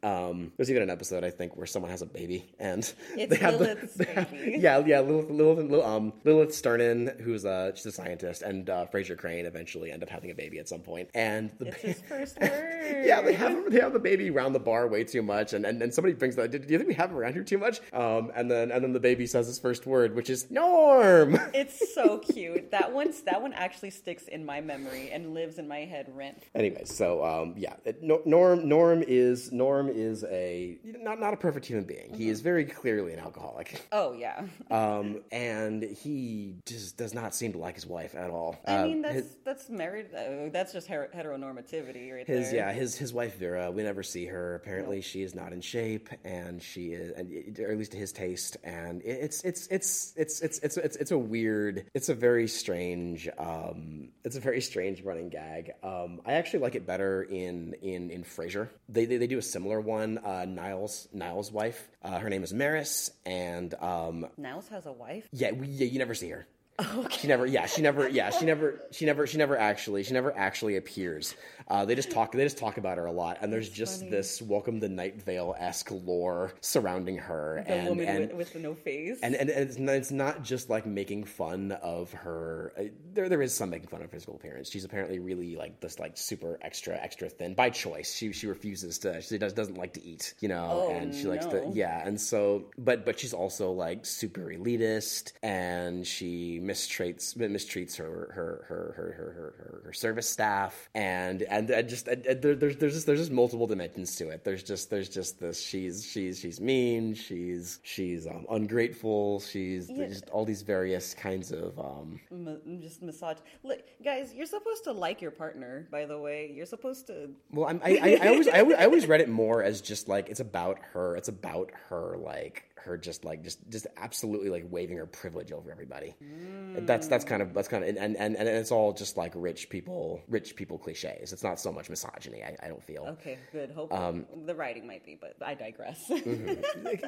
[0.03, 2.79] Um, there's even an episode I think where someone has a baby and
[3.17, 7.19] It's they have Lilith's the, they have- yeah, yeah, Lilith, Lilith, Lilith, um, Lilith Sternin,
[7.21, 10.59] who's uh, she's a scientist, and uh, Frasier Crane eventually end up having a baby
[10.59, 11.09] at some point.
[11.15, 13.05] And the It's ba- his first word.
[13.07, 15.83] yeah, they have they have the baby around the bar way too much, and and,
[15.83, 16.47] and somebody brings the.
[16.49, 17.81] Do you think we have him around here too much?
[17.93, 21.39] Um, and then and then the baby says his first word, which is Norm.
[21.55, 22.71] It's so cute.
[22.71, 26.43] That one's that one actually sticks in my memory and lives in my head rent.
[26.55, 31.85] Anyway, so um, yeah, Norm Norm is Norm is a not not a perfect human
[31.85, 32.15] being.
[32.15, 33.83] He is very clearly an alcoholic.
[33.93, 34.43] Oh yeah.
[34.71, 38.57] Um, and he just does not seem to like his wife at all.
[38.67, 40.07] I Uh, mean that's his- that's married.
[40.15, 42.57] Uh, that's just her- heteronormativity right His there.
[42.69, 43.71] yeah, his his wife Vera.
[43.71, 44.55] We never see her.
[44.57, 48.13] Apparently, she is not in shape, and she is, and or at least to his
[48.13, 49.03] taste, and man.
[49.05, 51.87] It's it's it's it's it's it's it's, it's a weird.
[51.95, 53.29] It's a very strange.
[53.39, 55.73] Um, it's a very strange running gag.
[55.83, 58.69] Um, I actually like it better in in in Frasier.
[58.89, 60.19] They they, they do a similar one.
[60.19, 61.89] Uh, Niles Niles' wife.
[62.03, 65.29] Uh, her name is Maris, and um, Niles has a wife.
[65.33, 66.47] Yeah, we, yeah, you never see her.
[67.11, 70.37] She never, yeah, she never, yeah, she never, she never, she never actually, she never
[70.37, 71.35] actually appears.
[71.67, 74.11] Uh, they just talk, they just talk about her a lot, and there's just funny.
[74.13, 78.61] this Welcome to Night Vale esque lore surrounding her, The and woman and, with, the
[78.61, 79.19] no face.
[79.23, 82.73] and, and it's, not, it's not just like making fun of her.
[82.79, 84.71] uh, There, there is some making fun of her physical appearance.
[84.71, 88.15] She's apparently really like this, like super extra, extra thin by choice.
[88.15, 89.21] She she refuses to.
[89.21, 91.51] She does doesn't like to eat, you know, Oh, and she likes no.
[91.71, 91.71] to.
[91.75, 98.33] Yeah, and so, but but she's also like super elitist, and she mistreats mistreats her
[98.35, 102.55] her her her her, her, her, service staff, and and, and just and, and there,
[102.55, 104.45] there's there's just there's just multiple dimensions to it.
[104.45, 105.61] There's just there's just this.
[105.61, 107.15] She's she's she's mean.
[107.15, 109.41] She's she's um, ungrateful.
[109.41, 110.07] She's Yeah.
[110.09, 112.21] just all these various kinds of um.
[112.31, 113.39] M- just massage.
[113.63, 115.89] Look, guys, you're supposed to like your partner.
[115.91, 117.31] By the way, you're supposed to.
[117.51, 120.41] Well, I'm, I, I, I, always I always read it more as just like it's
[120.41, 121.17] about her.
[121.17, 125.71] It's about her like her just like just just absolutely like waving her privilege over
[125.71, 126.15] everybody.
[126.23, 126.87] Mm.
[126.87, 129.69] That's that's kind of that's kind of and, and and it's all just like rich
[129.69, 131.33] people rich people cliches.
[131.33, 132.43] It's not so much misogyny.
[132.43, 133.05] I, I don't feel.
[133.21, 133.71] Okay, good.
[133.71, 136.11] Hope Um, the writing might be, but I digress.
[136.29, 136.85] Mm-hmm.
[136.85, 137.03] Like,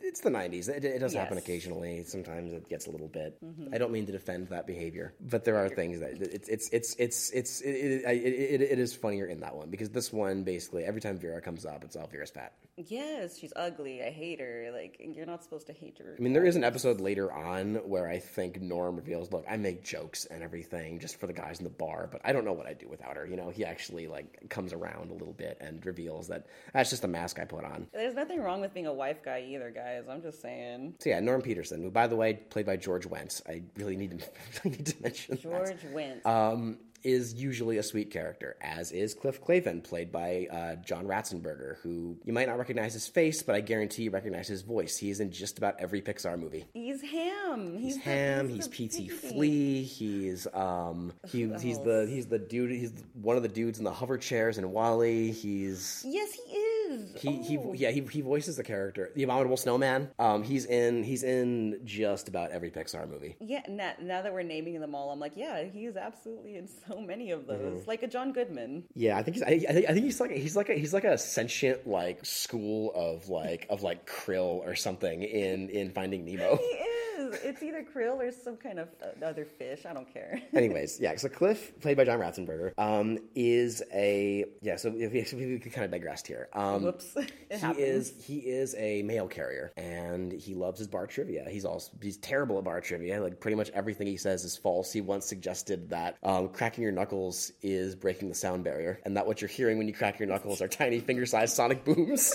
[0.00, 0.68] it's the 90s.
[0.68, 2.02] It, it does happen occasionally.
[2.04, 3.38] Sometimes it gets a little bit.
[3.44, 3.74] Mm-hmm.
[3.74, 6.96] I don't mean to defend that behavior, but there are things that it's it's it's
[6.98, 10.42] it's it's it, it, it, it, it is funnier in that one because this one
[10.42, 12.54] basically every time Vera comes up, it's all Vera's fat.
[12.76, 14.02] Yes, she's ugly.
[14.02, 14.70] I hate her.
[14.72, 16.16] Like you're not supposed to hate her.
[16.18, 19.56] I mean, there is an episode later on where I think Norm reveals, "Look, I
[19.56, 22.52] make jokes and everything just for the guys in the bar, but I don't know
[22.52, 25.56] what I'd do without her." You know, he actually like comes around a little bit
[25.60, 27.86] and reveals that that's just a mask I put on.
[27.92, 30.04] There's nothing wrong with being a wife guy either, guys.
[30.10, 30.94] I'm just saying.
[30.98, 33.40] So yeah, Norm Peterson, who by the way played by George Wendt.
[33.48, 34.26] I really need to
[34.64, 35.42] really need to mention that.
[35.42, 36.26] George Wendt.
[36.26, 41.76] um, is usually a sweet character, as is Cliff Clavin, played by uh, John Ratzenberger,
[41.82, 44.96] who you might not recognize his face, but I guarantee you recognize his voice.
[44.96, 46.64] He is in just about every Pixar movie.
[46.72, 47.76] he's Ham.
[47.78, 48.48] He's, He's Ham.
[48.48, 49.08] the He's P.T.
[49.08, 49.82] Flea.
[49.82, 52.70] He's um he, he's the he's the dude.
[52.70, 55.30] He's one of the dudes in the hover chairs in WALL-E.
[55.32, 56.53] He's Yes, he
[56.94, 57.20] is.
[57.20, 57.72] he, he Oh.
[57.74, 62.28] yeah he, he voices the character the abominable snowman um he's in he's in just
[62.28, 65.64] about every pixar movie Yeah, now, now that we're naming them all, I'm like, yeah,
[65.64, 67.80] he is absolutely in so many of those.
[67.80, 67.88] Mm-hmm.
[67.88, 68.84] Like a John Goodman.
[68.94, 70.94] yeah i think he's i, I think, I think he's like he's like a, he's
[70.94, 76.24] like a sentient like school of like of like krill or something in in finding
[76.24, 76.93] nemo He is.
[77.42, 79.84] It's either krill or some kind of uh, other fish.
[79.88, 80.40] I don't care.
[80.54, 81.16] Anyways, yeah.
[81.16, 84.76] So Cliff, played by John Ratzenberger, um, is a yeah.
[84.76, 86.48] So if we, if we kind of digressed here.
[86.52, 87.16] Um, Whoops.
[87.50, 87.78] It he happens.
[87.86, 91.46] is he is a mail carrier, and he loves his bar trivia.
[91.48, 93.22] He's also he's terrible at bar trivia.
[93.22, 94.92] Like pretty much everything he says is false.
[94.92, 99.26] He once suggested that um, cracking your knuckles is breaking the sound barrier, and that
[99.26, 102.34] what you're hearing when you crack your knuckles are tiny finger-sized sonic booms.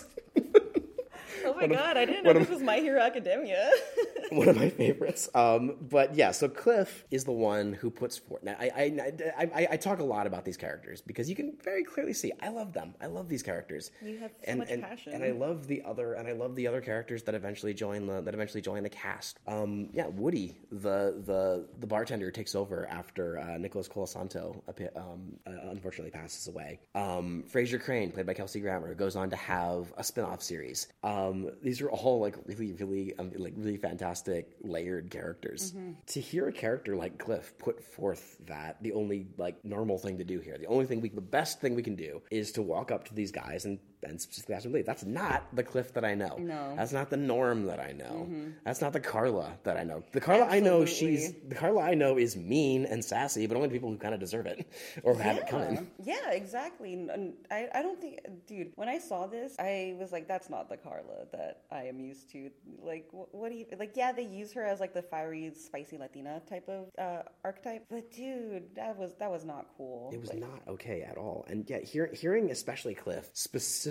[1.62, 3.70] Oh my god, I didn't know of- this was My Hero Academia.
[4.32, 5.30] one of my favorites.
[5.34, 8.44] Um, but yeah, so Cliff is the one who puts forth.
[8.44, 11.54] Now, I, I, I, I, I talk a lot about these characters because you can
[11.64, 12.94] very clearly see I love them.
[13.02, 13.92] I love these characters.
[14.04, 15.14] You have so and, much and, passion.
[15.14, 18.22] and I love the other, and I love the other characters that eventually join the
[18.22, 19.40] that eventually join the cast.
[19.48, 24.62] Um, yeah, Woody, the the the bartender, takes over after uh, Nicholas Colasanto
[24.96, 26.80] um, uh, unfortunately passes away.
[26.96, 30.88] Um, Frasier Crane, played by Kelsey Grammer, goes on to have a spin-off series.
[31.04, 35.74] Um, these are all like really, really, um, like really fantastic layered characters.
[36.08, 40.24] To hear a character like Cliff put forth that the only like normal thing to
[40.24, 42.92] do here, the only thing we, the best thing we can do is to walk
[42.92, 44.86] up to these guys and and specifically to leave.
[44.86, 46.38] That's not the Cliff that I know.
[46.38, 46.74] No.
[46.76, 48.28] that's not the Norm that I know.
[48.64, 50.04] That's not the Carla that I know.
[50.12, 53.70] The Carla I know, she's the Carla I know is mean and sassy, but only
[53.70, 54.66] people who kind of deserve it
[55.04, 55.90] or have it coming.
[56.04, 56.94] Yeah, exactly.
[56.94, 60.70] And I, I don't think, dude, when I saw this, I was like, that's not
[60.70, 62.50] the Carla that I am used to.
[62.82, 65.98] Like, what, what do you, like, yeah, they use her as like the fiery, spicy
[65.98, 70.10] Latina type of uh, archetype, but dude, that was, that was not cool.
[70.14, 71.46] It was Like, not okay at all.
[71.50, 73.89] And yet, hear, hearing especially Cliff specifically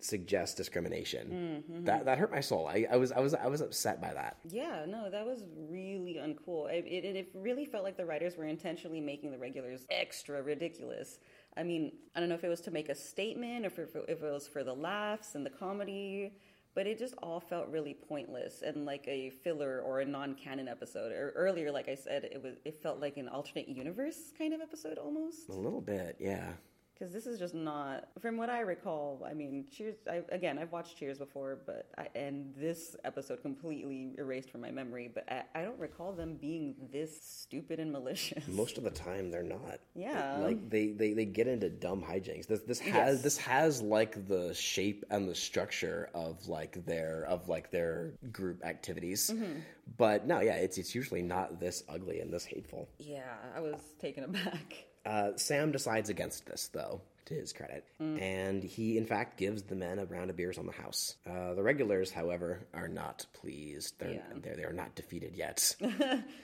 [0.00, 1.84] suggest discrimination mm-hmm.
[1.84, 2.66] that that hurt my soul.
[2.66, 4.38] I, I was I was I was upset by that.
[4.48, 6.70] Yeah, no, that was really uncool.
[6.70, 11.18] It, it, it really felt like the writers were intentionally making the regulars extra ridiculous.
[11.56, 14.04] I mean, I don't know if it was to make a statement or if it,
[14.08, 16.32] if it was for the laughs and the comedy,
[16.74, 21.10] but it just all felt really pointless and like a filler or a non-canon episode.
[21.12, 24.60] Or earlier, like I said, it was it felt like an alternate universe kind of
[24.60, 25.48] episode almost.
[25.48, 26.52] A little bit, yeah.
[26.98, 29.26] Because this is just not from what I recall.
[29.28, 29.96] I mean, Cheers.
[30.10, 34.70] I, again, I've watched Cheers before, but I, and this episode completely erased from my
[34.70, 35.10] memory.
[35.12, 38.46] But I, I don't recall them being this stupid and malicious.
[38.48, 39.78] Most of the time, they're not.
[39.94, 40.38] Yeah.
[40.38, 42.46] like they, they, they get into dumb hijinks.
[42.46, 43.22] This this has Yes.
[43.22, 48.64] this has like the shape and the structure of like their of like their group
[48.64, 49.30] activities.
[49.32, 49.60] Mm-hmm.
[49.98, 52.88] But no, yeah, it's it's usually not this ugly and this hateful.
[52.98, 54.85] yeah, I was taken aback.
[55.06, 58.20] Uh, Sam decides against this, though, to his credit, Mm.
[58.20, 61.16] and he, in fact, gives the men a round of beers on the house.
[61.26, 63.98] Uh, the regulars, however, are not pleased.
[63.98, 64.22] They're, Yeah.
[64.42, 65.74] they're, they're not defeated yet.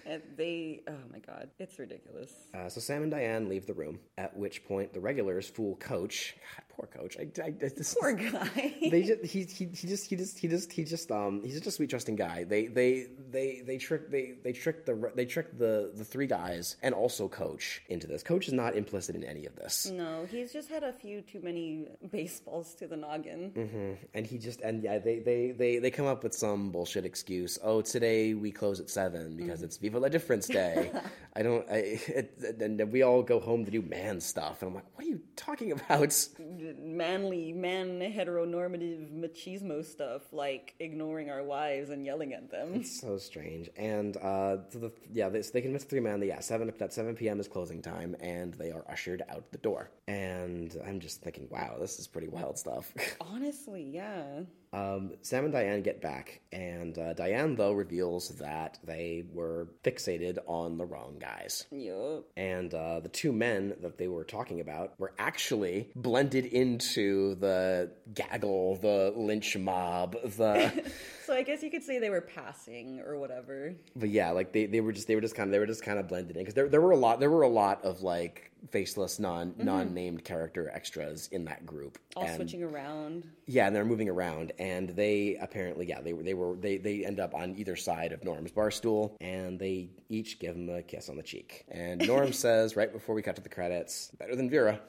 [0.04, 2.32] And they, oh my god, it's ridiculous.
[2.54, 6.34] uh, so Sam and Diane leave the room, at which point the regulars fool Coach.
[6.56, 7.16] God, poor Coach.
[7.18, 8.74] I, I, I- this Poor guy.
[8.90, 11.66] they just he, he he just he just he just he just um he's just
[11.66, 12.44] a sweet trusting guy.
[12.44, 16.76] They they they they trick they they trick the they trick the the three guys
[16.82, 18.22] and also Coach into this.
[18.24, 19.86] Coach is not implicit in any of this.
[19.90, 23.52] no, he's just had a few too many baseballs to the noggin.
[23.54, 23.96] Mm.
[24.14, 27.58] and he just and yeah they they they they come up with some bullshit excuse.
[27.62, 30.90] Oh today we close at seven because it's viva la difference day.
[31.36, 34.62] I don't i it, and we all go home to do man stuff.
[34.62, 36.28] And i'm like what are you talking about?
[36.38, 42.74] Manly, man heteronormative machismo stuff, like ignoring our wives and yelling at them.
[42.74, 43.68] It's so strange.
[43.76, 46.72] And uh to the yeah they, so they convince the three men that yeah seven
[46.78, 49.90] that 7 p.m is closing time and they are ushered out the door.
[50.08, 54.42] And i'm just thinking wow this is pretty wild stuff Honestly, yeah.
[54.72, 60.38] Um, Sam and Diane get back, and uh, Diane, though, reveals that they were fixated
[60.46, 61.66] on the wrong guys.
[61.70, 62.24] Yup.
[62.36, 67.90] And uh, the two men that they were talking about were actually blended into the
[68.14, 70.84] gaggle, the lynch mob, the.
[71.26, 73.74] So I guess you could say they were passing or whatever.
[73.94, 75.82] but yeah, like they, they were just they were just kind of they were just
[75.82, 78.02] kind of blended in because there there were a lot there were a lot of
[78.02, 81.98] like faceless non non named character extras in that group.
[82.16, 83.24] All and- switching around.
[83.46, 87.04] Yeah, and they're moving around, and they apparently, yeah, they were, they were, they, they
[87.04, 90.82] end up on either side of Norm's bar stool, and they each give him a
[90.82, 91.64] kiss on the cheek.
[91.70, 94.80] And Norm says right before we cut to the credits, "Better than Vera."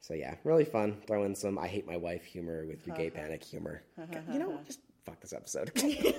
[0.00, 0.98] So yeah, really fun.
[1.06, 3.82] Throw in some "I hate my wife" humor with your gay panic humor.
[4.32, 5.72] you know, just fuck this episode.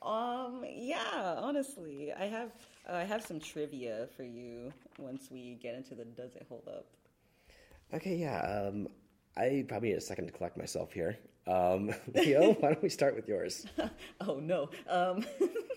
[0.00, 2.50] Um, yeah, honestly, I have
[2.88, 6.66] uh, I have some trivia for you once we get into the does it hold
[6.68, 6.86] up.
[7.94, 8.40] okay, yeah.
[8.40, 8.88] Um,
[9.36, 11.18] I probably need a second to collect myself here.
[11.46, 13.66] Um, Leo, why don't we start with yours?
[14.20, 14.70] Oh no.
[14.88, 15.24] Um,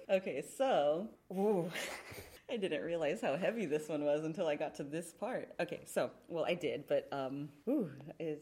[0.09, 1.69] okay, so ooh,
[2.49, 5.49] I didn't realize how heavy this one was until I got to this part.
[5.59, 7.89] Okay, so well, I did, but um, ooh,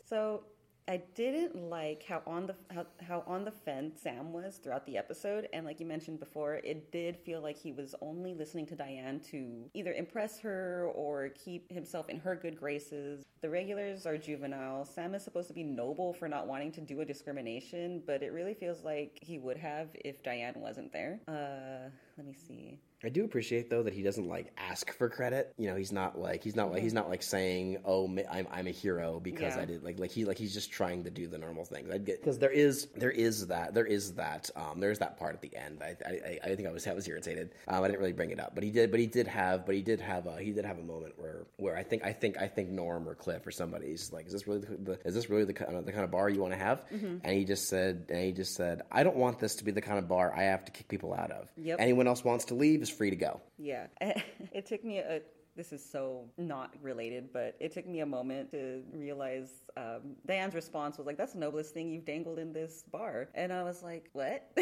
[0.08, 0.44] so.
[0.90, 4.98] I didn't like how on the how, how on the fence Sam was throughout the
[4.98, 8.76] episode, and like you mentioned before, it did feel like he was only listening to
[8.76, 13.24] Diane to either impress her or keep himself in her good graces.
[13.42, 14.84] The regulars are juvenile.
[14.84, 18.34] Sam is supposed to be noble for not wanting to do a discrimination, but it
[18.34, 21.22] really feels like he would have if Diane wasn't there.
[21.28, 22.80] Uh, let me see.
[23.02, 25.54] I do appreciate though that he doesn't like ask for credit.
[25.58, 28.68] You know, he's not like he's not like he's not like saying, "Oh, I'm I'm
[28.68, 29.62] a hero because Yeah.
[29.62, 31.90] I did." Like like he like he's just trying to do the normal things.
[31.90, 35.34] I get because there is there is that there is that um there's that part
[35.34, 35.82] at the end.
[35.82, 37.52] I I, I think I was I was irritated.
[37.70, 38.92] Um, I didn't really bring it up, but he did.
[38.92, 39.66] But he did have.
[39.66, 42.12] But he did have a he did have a moment where where I think I
[42.12, 45.16] think I think Norm or Cliff or he's like, "Is this really the, the is
[45.16, 47.46] this really the kind of the kind of bar you want to have?" And he
[47.46, 50.08] just said and he just said, "I don't want this to be the kind of
[50.08, 51.50] bar I have to kick people out of.
[51.58, 51.78] Yep.
[51.80, 55.22] Anyone else wants to leave is free to go." Yeah, it took me a.
[55.56, 60.56] This is so not related, but it took me a moment to realize um, Diane's
[60.56, 63.84] response was like, "That's the noblest thing you've dangled in this bar," and I was
[63.84, 64.50] like, "What?"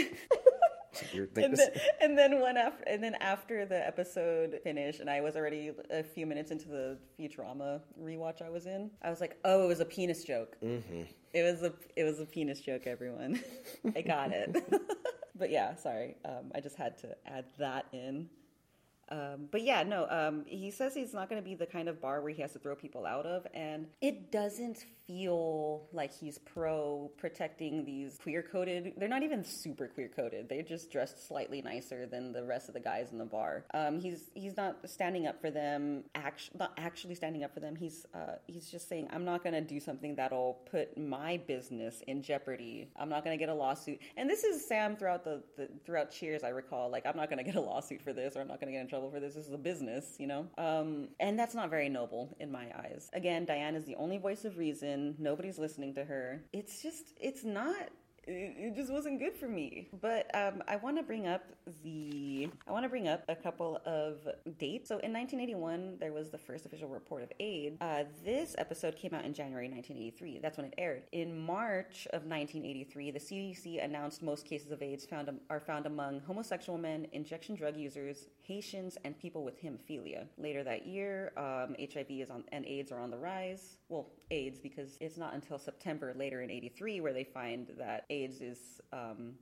[1.14, 1.70] You're, think and, then,
[2.02, 6.04] and then when after and then after the episode finished, and I was already a
[6.04, 9.80] few minutes into the Futurama rewatch I was in, I was like, "Oh, it was
[9.80, 10.58] a penis joke.
[10.64, 11.04] Mm-hmm.
[11.34, 13.40] It was a it was a penis joke, everyone.
[13.96, 14.56] I got it."
[15.36, 18.30] but yeah, sorry, um, I just had to add that in.
[19.10, 22.02] Um, but yeah, no, um, he says he's not going to be the kind of
[22.02, 26.38] bar where he has to throw people out of, and it doesn't feel like he's
[26.40, 28.94] pro protecting these queer coded.
[28.98, 30.50] They're not even super queer coded.
[30.50, 33.64] They're just dressed slightly nicer than the rest of the guys in the bar.
[33.74, 36.04] Um, he's he's not standing up for them.
[36.14, 37.76] Act, not actually standing up for them.
[37.76, 42.02] He's uh, he's just saying, I'm not going to do something that'll put my business
[42.08, 42.90] in jeopardy.
[42.98, 44.00] I'm not going to get a lawsuit.
[44.18, 46.44] And this is Sam throughout the, the throughout Cheers.
[46.44, 48.60] I recall like I'm not going to get a lawsuit for this, or I'm not
[48.60, 49.36] going to get in trouble for this.
[49.36, 50.48] This is a business, you know.
[50.58, 53.10] Um, and that's not very noble in my eyes.
[53.14, 55.16] Again, Diane is the only voice of reason.
[55.20, 56.42] Nobody's listening to her.
[56.52, 57.90] It's just it's not
[58.28, 59.88] it, just wasn't good for me.
[60.02, 61.44] But um, I want to bring up
[61.84, 64.18] the I want to bring up a couple of
[64.58, 64.90] dates.
[64.90, 67.78] So in 1981, there was the first official report of AIDS.
[67.82, 70.40] Uh, this episode came out in January 1983.
[70.42, 71.04] That's when it aired.
[71.12, 76.20] In March of 1983, the CDC announced most cases of AIDS found are found among
[76.22, 80.26] homosexual men, injection drug users, Haitians, and people with hemophilia.
[80.38, 83.78] Later that year, um, HIV is on and AIDS are on the rise.
[83.90, 88.42] Well, AIDS because it's not until September later in 83 where they find that AIDS
[88.42, 89.34] is um,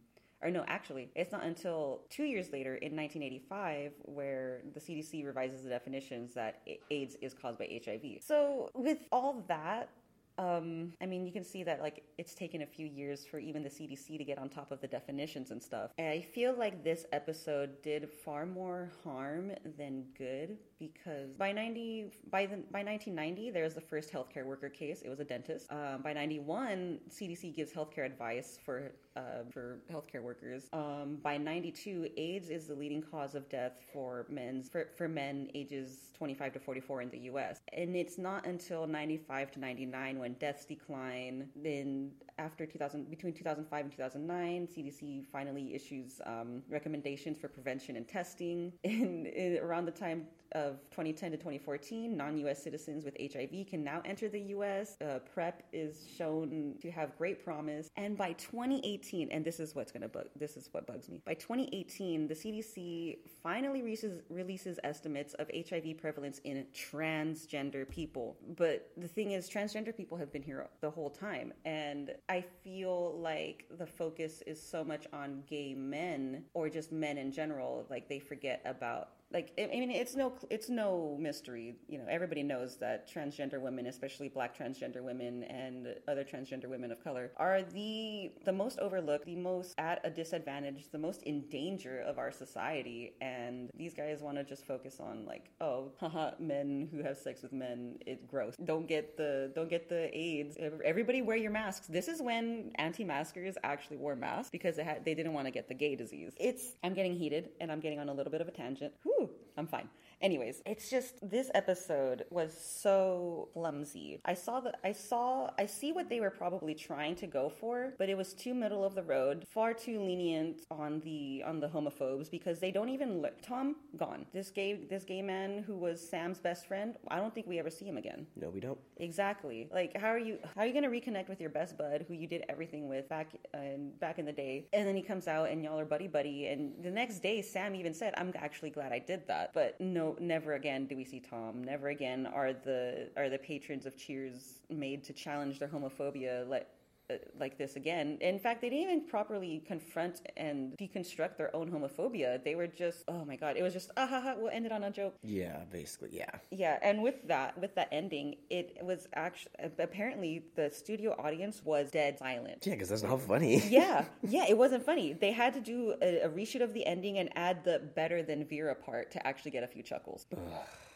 [0.42, 5.64] or no, actually, it's not until two years later in 1985 where the CDC revises
[5.64, 6.62] the definitions that
[6.92, 8.22] AIDS is caused by HIV.
[8.22, 9.90] So, with all that,
[10.38, 13.64] um, I mean, you can see that like it's taken a few years for even
[13.64, 15.92] the CDC to get on top of the definitions and stuff.
[15.98, 22.12] And I feel like this episode did far more harm than good because by 90
[22.32, 25.02] by the by 1990 there was the first healthcare worker case.
[25.02, 25.72] It was a dentist.
[25.72, 30.68] Um, by 91, CDC gives healthcare advice for uh, for healthcare workers.
[30.74, 35.50] Um, by 92, AIDS is the leading cause of death for men's for, for men
[35.54, 37.60] ages 25 to 44 in the U.S.
[37.74, 41.50] And it's not until 95 to 99 when deaths decline.
[41.56, 48.08] Then after 2000, between 2005 and 2009, CDC finally issues um, recommendations for prevention and
[48.08, 48.74] testing.
[48.84, 52.64] In, in around the time of 2010 to 2014, non-U.S.
[52.64, 54.96] citizens with HIV can now enter the U.S.
[55.02, 59.92] Uh, PrEP is shown to have great promise, and by 2018, and this is what's
[59.92, 61.22] going to bug, this is what bugs me.
[61.26, 68.38] By 2018, the CDC finally releases, releases estimates of HIV prevalence in transgender people.
[68.56, 73.20] But the thing is, transgender people have been here the whole time, and I feel
[73.20, 78.10] like the focus is so much on gay men or just men in general, like
[78.10, 81.76] they forget about like I mean it's no it's no mystery.
[81.88, 86.92] You know everybody knows that transgender women especially black transgender women and other transgender women
[86.92, 91.42] of color are the the most overlooked the most at a disadvantage the most in
[91.50, 93.16] danger of our society.
[93.22, 97.42] And these guys want to just focus on like oh haha men who have sex
[97.42, 98.56] with men it's gross.
[98.64, 100.56] Don't get the don't get the aids.
[100.84, 101.88] Everybody wear your masks.
[101.88, 105.68] This is when anti-maskers actually wore masks because they had they didn't want to get
[105.68, 106.34] the gay disease.
[106.40, 108.94] It's i'm getting heated and i'm getting on a little bit of a tangent.
[109.04, 109.15] Whew.
[109.58, 109.90] I'm fine.
[110.22, 114.20] Anyways, it's just this episode was so clumsy.
[114.26, 117.94] I saw that I saw I see what they were probably trying to go for,
[117.98, 121.68] but it was too middle of the road, far too lenient on the on the
[121.68, 124.26] homophobes because they don't even look Tom gone.
[124.34, 127.70] This gay this gay man who was Sam's best friend, I don't think we ever
[127.70, 128.26] see him again.
[128.36, 128.80] No, we don't.
[128.98, 129.70] Exactly.
[129.72, 132.14] Like how are you how are you going to reconnect with your best bud who
[132.14, 134.68] you did everything with back uh, back in the day?
[134.74, 137.76] And then he comes out and y'all are buddy buddy and the next day Sam
[137.76, 141.20] even said, "I'm actually glad I did that." But no never again do we see
[141.20, 141.64] Tom.
[141.64, 146.48] Never again are the are the patrons of Cheers made to challenge their homophobia.
[146.48, 146.68] Let
[147.10, 148.18] uh, like this again.
[148.22, 152.44] In fact, they didn't even properly confront and deconstruct their own homophobia.
[152.44, 154.72] They were just, oh my god, it was just, ah ha ha, we'll end it
[154.72, 155.16] on a joke.
[155.24, 156.32] Yeah, basically, yeah.
[156.52, 161.92] Yeah, and with that, with that ending, it was actually apparently the studio audience was
[161.92, 162.66] dead silent.
[162.66, 163.62] Yeah, because that's not funny.
[163.70, 165.14] yeah, yeah, it wasn't funny.
[165.14, 168.46] They had to do a, a reshoot of the ending and add the better than
[168.46, 170.26] Vera part to actually get a few chuckles.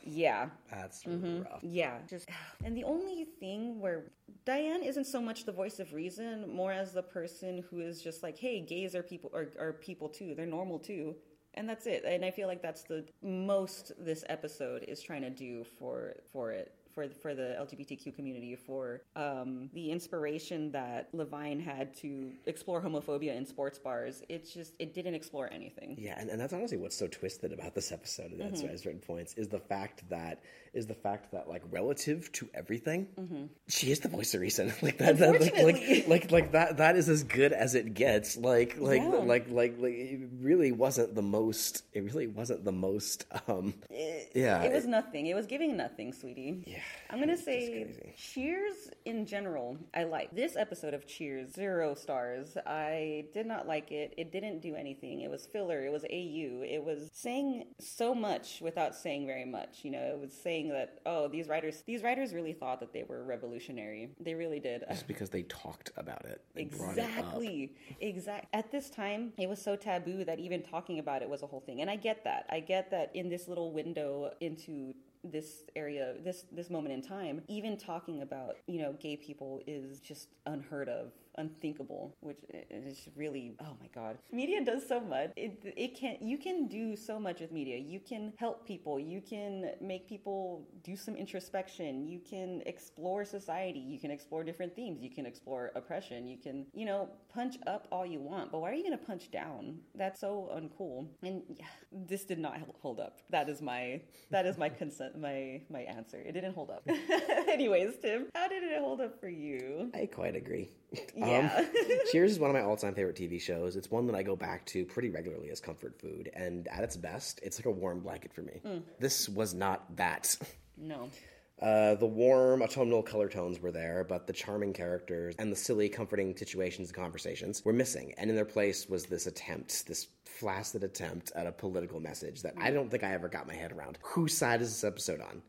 [0.03, 0.49] Yeah.
[0.71, 1.43] That's mm-hmm.
[1.43, 1.59] rough.
[1.61, 1.97] Yeah.
[2.07, 2.29] Just
[2.63, 4.11] and the only thing where
[4.45, 8.23] Diane isn't so much the voice of reason, more as the person who is just
[8.23, 10.33] like, hey, gays are people are, are people too.
[10.35, 11.15] They're normal too.
[11.55, 12.03] And that's it.
[12.05, 16.51] And I feel like that's the most this episode is trying to do for for
[16.51, 22.81] it for for the LGBTQ community for um, the inspiration that Levine had to explore
[22.81, 24.23] homophobia in sports bars.
[24.29, 25.95] It's just it didn't explore anything.
[25.97, 28.31] Yeah, and, and that's honestly what's so twisted about this episode.
[28.31, 28.75] And That's mm-hmm.
[28.77, 30.41] certain points is the fact that
[30.73, 33.45] is the fact that like relative to everything, mm-hmm.
[33.67, 34.73] she is the voice of reason.
[34.81, 38.37] like that, that like, like, like like that that is as good as it gets.
[38.37, 39.09] Like like yeah.
[39.09, 41.83] like, like like it really wasn't the most.
[41.93, 43.25] It really wasn't the most.
[43.47, 45.27] um it, Yeah, it was it, nothing.
[45.27, 46.63] It was giving nothing, sweetie.
[46.65, 46.78] Yeah,
[47.09, 49.77] I'm gonna say Cheers in general.
[49.93, 51.53] I like this episode of Cheers.
[51.53, 52.57] Zero stars.
[52.65, 54.13] I did not like it.
[54.17, 55.21] It didn't do anything.
[55.21, 55.85] It was filler.
[55.85, 56.63] It was AU.
[56.63, 59.79] It was saying so much without saying very much.
[59.83, 63.03] You know, it was saying that oh these writers these writers really thought that they
[63.03, 64.09] were revolutionary.
[64.19, 64.83] They really did.
[64.89, 66.41] Just because they talked about it.
[66.55, 67.73] Exactly.
[67.99, 68.47] Exact.
[68.53, 71.61] At this time, it was so taboo that even talking about it was a whole
[71.61, 71.81] thing.
[71.81, 72.45] And I get that.
[72.49, 74.93] I get that in this little window into
[75.23, 79.99] this area this this moment in time even talking about you know gay people is
[79.99, 84.17] just unheard of unthinkable, which is really oh my god.
[84.31, 85.31] Media does so much.
[85.35, 87.77] It it can you can do so much with media.
[87.77, 88.99] You can help people.
[88.99, 92.07] You can make people do some introspection.
[92.07, 93.79] You can explore society.
[93.79, 95.01] You can explore different themes.
[95.01, 96.27] You can explore oppression.
[96.27, 99.05] You can you know punch up all you want, but why are you going to
[99.05, 99.79] punch down?
[99.95, 101.07] That's so uncool.
[101.23, 103.19] And yeah, this did not hold up.
[103.29, 106.19] That is my that is my consent my my answer.
[106.19, 106.87] It didn't hold up.
[107.47, 109.91] Anyways, Tim, how did it hold up for you?
[109.93, 110.69] I quite agree.
[111.15, 111.51] Yeah.
[111.57, 111.65] Um,
[112.11, 113.75] Cheers is one of my all-time favorite TV shows.
[113.75, 116.97] It's one that I go back to pretty regularly as comfort food, and at its
[116.97, 118.61] best, it's like a warm blanket for me.
[118.99, 120.35] This was not that.
[120.77, 121.09] No.
[121.61, 125.89] Uh, the warm autumnal color tones were there, but the charming characters and the silly,
[125.89, 128.13] comforting situations and conversations were missing.
[128.17, 130.07] And in their place was this attempt, this
[130.37, 133.71] flaccid attempt at a political message that I don't think I ever got my head
[133.71, 133.97] around.
[134.01, 135.41] Whose side is this episode on?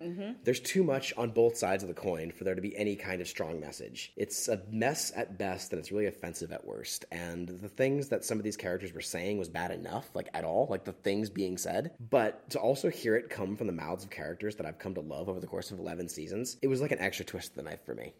[0.44, 3.20] There's too much on both sides of the coin for there to be any kind
[3.20, 4.12] of strong message.
[4.16, 7.04] It's a mess at best, and it's really offensive at worst.
[7.12, 10.44] And the things that some of these characters were saying was bad enough, like at
[10.44, 11.92] all, like the things being said.
[12.10, 15.00] But to also hear it come from the mouths of characters that I've come to
[15.00, 17.62] love over the course of 11 seasons, it was like an extra twist of the
[17.62, 18.12] knife for me.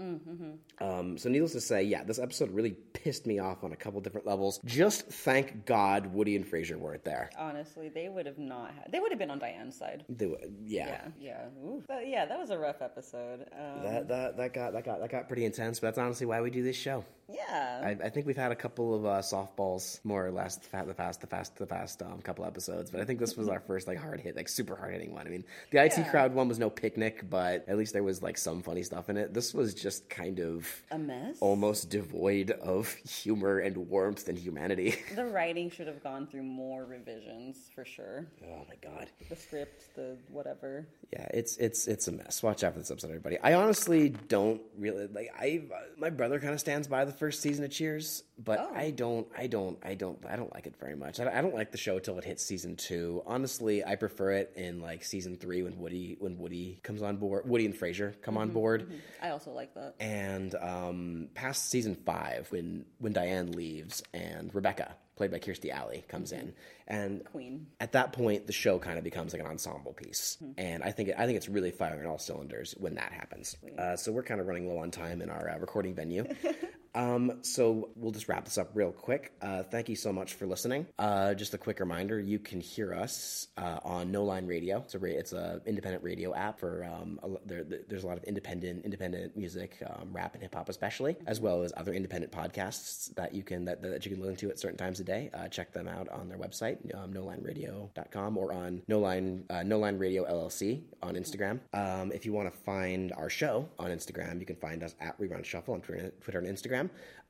[0.81, 4.01] Um, so, needless to say, yeah, this episode really pissed me off on a couple
[4.01, 4.61] different levels.
[4.65, 7.31] Just thank God Woody and Frasier weren't there.
[7.39, 8.91] Honestly, they would have not had.
[8.93, 10.05] They would have been on Diane's side.
[10.09, 10.87] They, were- yeah.
[10.87, 11.65] Yeah, yeah.
[11.65, 11.83] Ooh.
[11.87, 13.47] But yeah, that was a rough episode.
[13.53, 16.41] Um, That, that that got that got that got pretty intense, but that's honestly why
[16.41, 17.05] we do this show.
[17.29, 17.81] yeah.
[17.85, 20.85] I, I think we've had a couple of uh, softballs, more or less, the fa-
[20.87, 22.91] the past the past the past um, couple episodes.
[22.91, 25.27] But I think this was our first like hard hit, like super hard hitting one.
[25.27, 26.11] I mean, the IT Yeah.
[26.11, 29.17] crowd one was no picnic, but at least there was like some funny stuff in
[29.17, 29.33] it.
[29.33, 31.37] This was just kind of a mess.
[31.41, 34.97] almost devoid of humor and warmth and humanity.
[35.15, 38.27] The writing should have gone through more revisions for sure.
[38.45, 39.09] oh my god.
[39.29, 40.87] The script, the whatever.
[41.13, 42.43] Yeah, it's it's it's a mess.
[42.43, 43.39] Watch out for this episode, everybody.
[43.39, 45.31] I honestly don't really like.
[45.39, 45.63] I
[45.99, 48.71] my brother kind of stands by the first season of Cheers, but Oh.
[48.75, 49.27] I don't.
[49.37, 49.79] I don't.
[49.83, 50.19] I don't.
[50.29, 51.19] I don't like it very much.
[51.21, 53.23] I don't, I don't like the show till it hits season two.
[53.27, 57.49] Honestly, I prefer it in like season three when Woody when Woody comes on board.
[57.49, 58.91] Woody and Frasier come on board.
[59.23, 59.95] I also like that.
[60.01, 66.03] And um, past season five, when when Diane leaves and Rebecca, played by Kirstie Alley,
[66.09, 66.55] comes in,
[66.89, 67.67] and Queen.
[67.79, 70.39] at that point the show kind of becomes like an ensemble piece.
[70.57, 73.55] And i think it, i think it's really firing all cylinders when that happens.
[73.79, 76.25] Uh, so we're kind of running low on time in our uh, recording venue
[76.95, 79.33] um, so we'll just wrap this up real quick.
[79.41, 80.87] Uh, thank you so much for listening.
[80.99, 84.79] Uh, just a quick reminder you can hear us uh, on no line radio.
[84.79, 88.17] It's a ra- it's a independent radio app for um, a, there, there's a lot
[88.17, 93.15] of independent independent music um, rap and hip-hop especially as well as other independent podcasts
[93.15, 95.31] that you can that, that you can listen to at certain times a day.
[95.33, 99.79] Uh, check them out on their website um, nolineradio.com or on no line uh, no
[99.79, 101.61] line radio llc on instagram.
[101.73, 105.19] Um, if you want to find our show on instagram you can find us at
[105.21, 106.80] rerun shuffle on twitter and instagram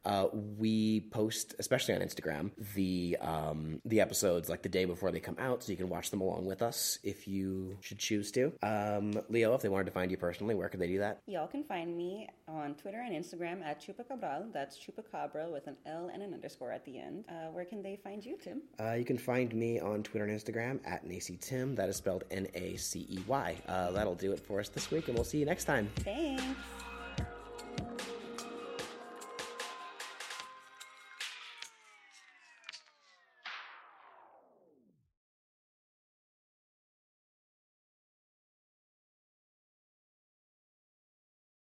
[0.05, 5.21] uh, we post, especially on Instagram, the um, the episodes like the day before they
[5.21, 8.53] come out, so you can watch them along with us if you should choose to.
[8.63, 11.21] Um, Leo, if they wanted to find you personally, where could they do that?
[11.27, 14.51] Y'all can find me on Twitter and Instagram at Chupacabral.
[14.53, 17.25] That's Chupacabra with an L and an underscore at the end.
[17.29, 18.63] Uh, where can they find you, Tim?
[18.81, 21.75] Uh, you can find me on Twitter and Instagram at Nacey Tim.
[21.75, 23.57] That is spelled N A C E Y.
[23.69, 25.91] Uh, that'll do it for us this week, and we'll see you next time.
[25.97, 26.43] Thanks.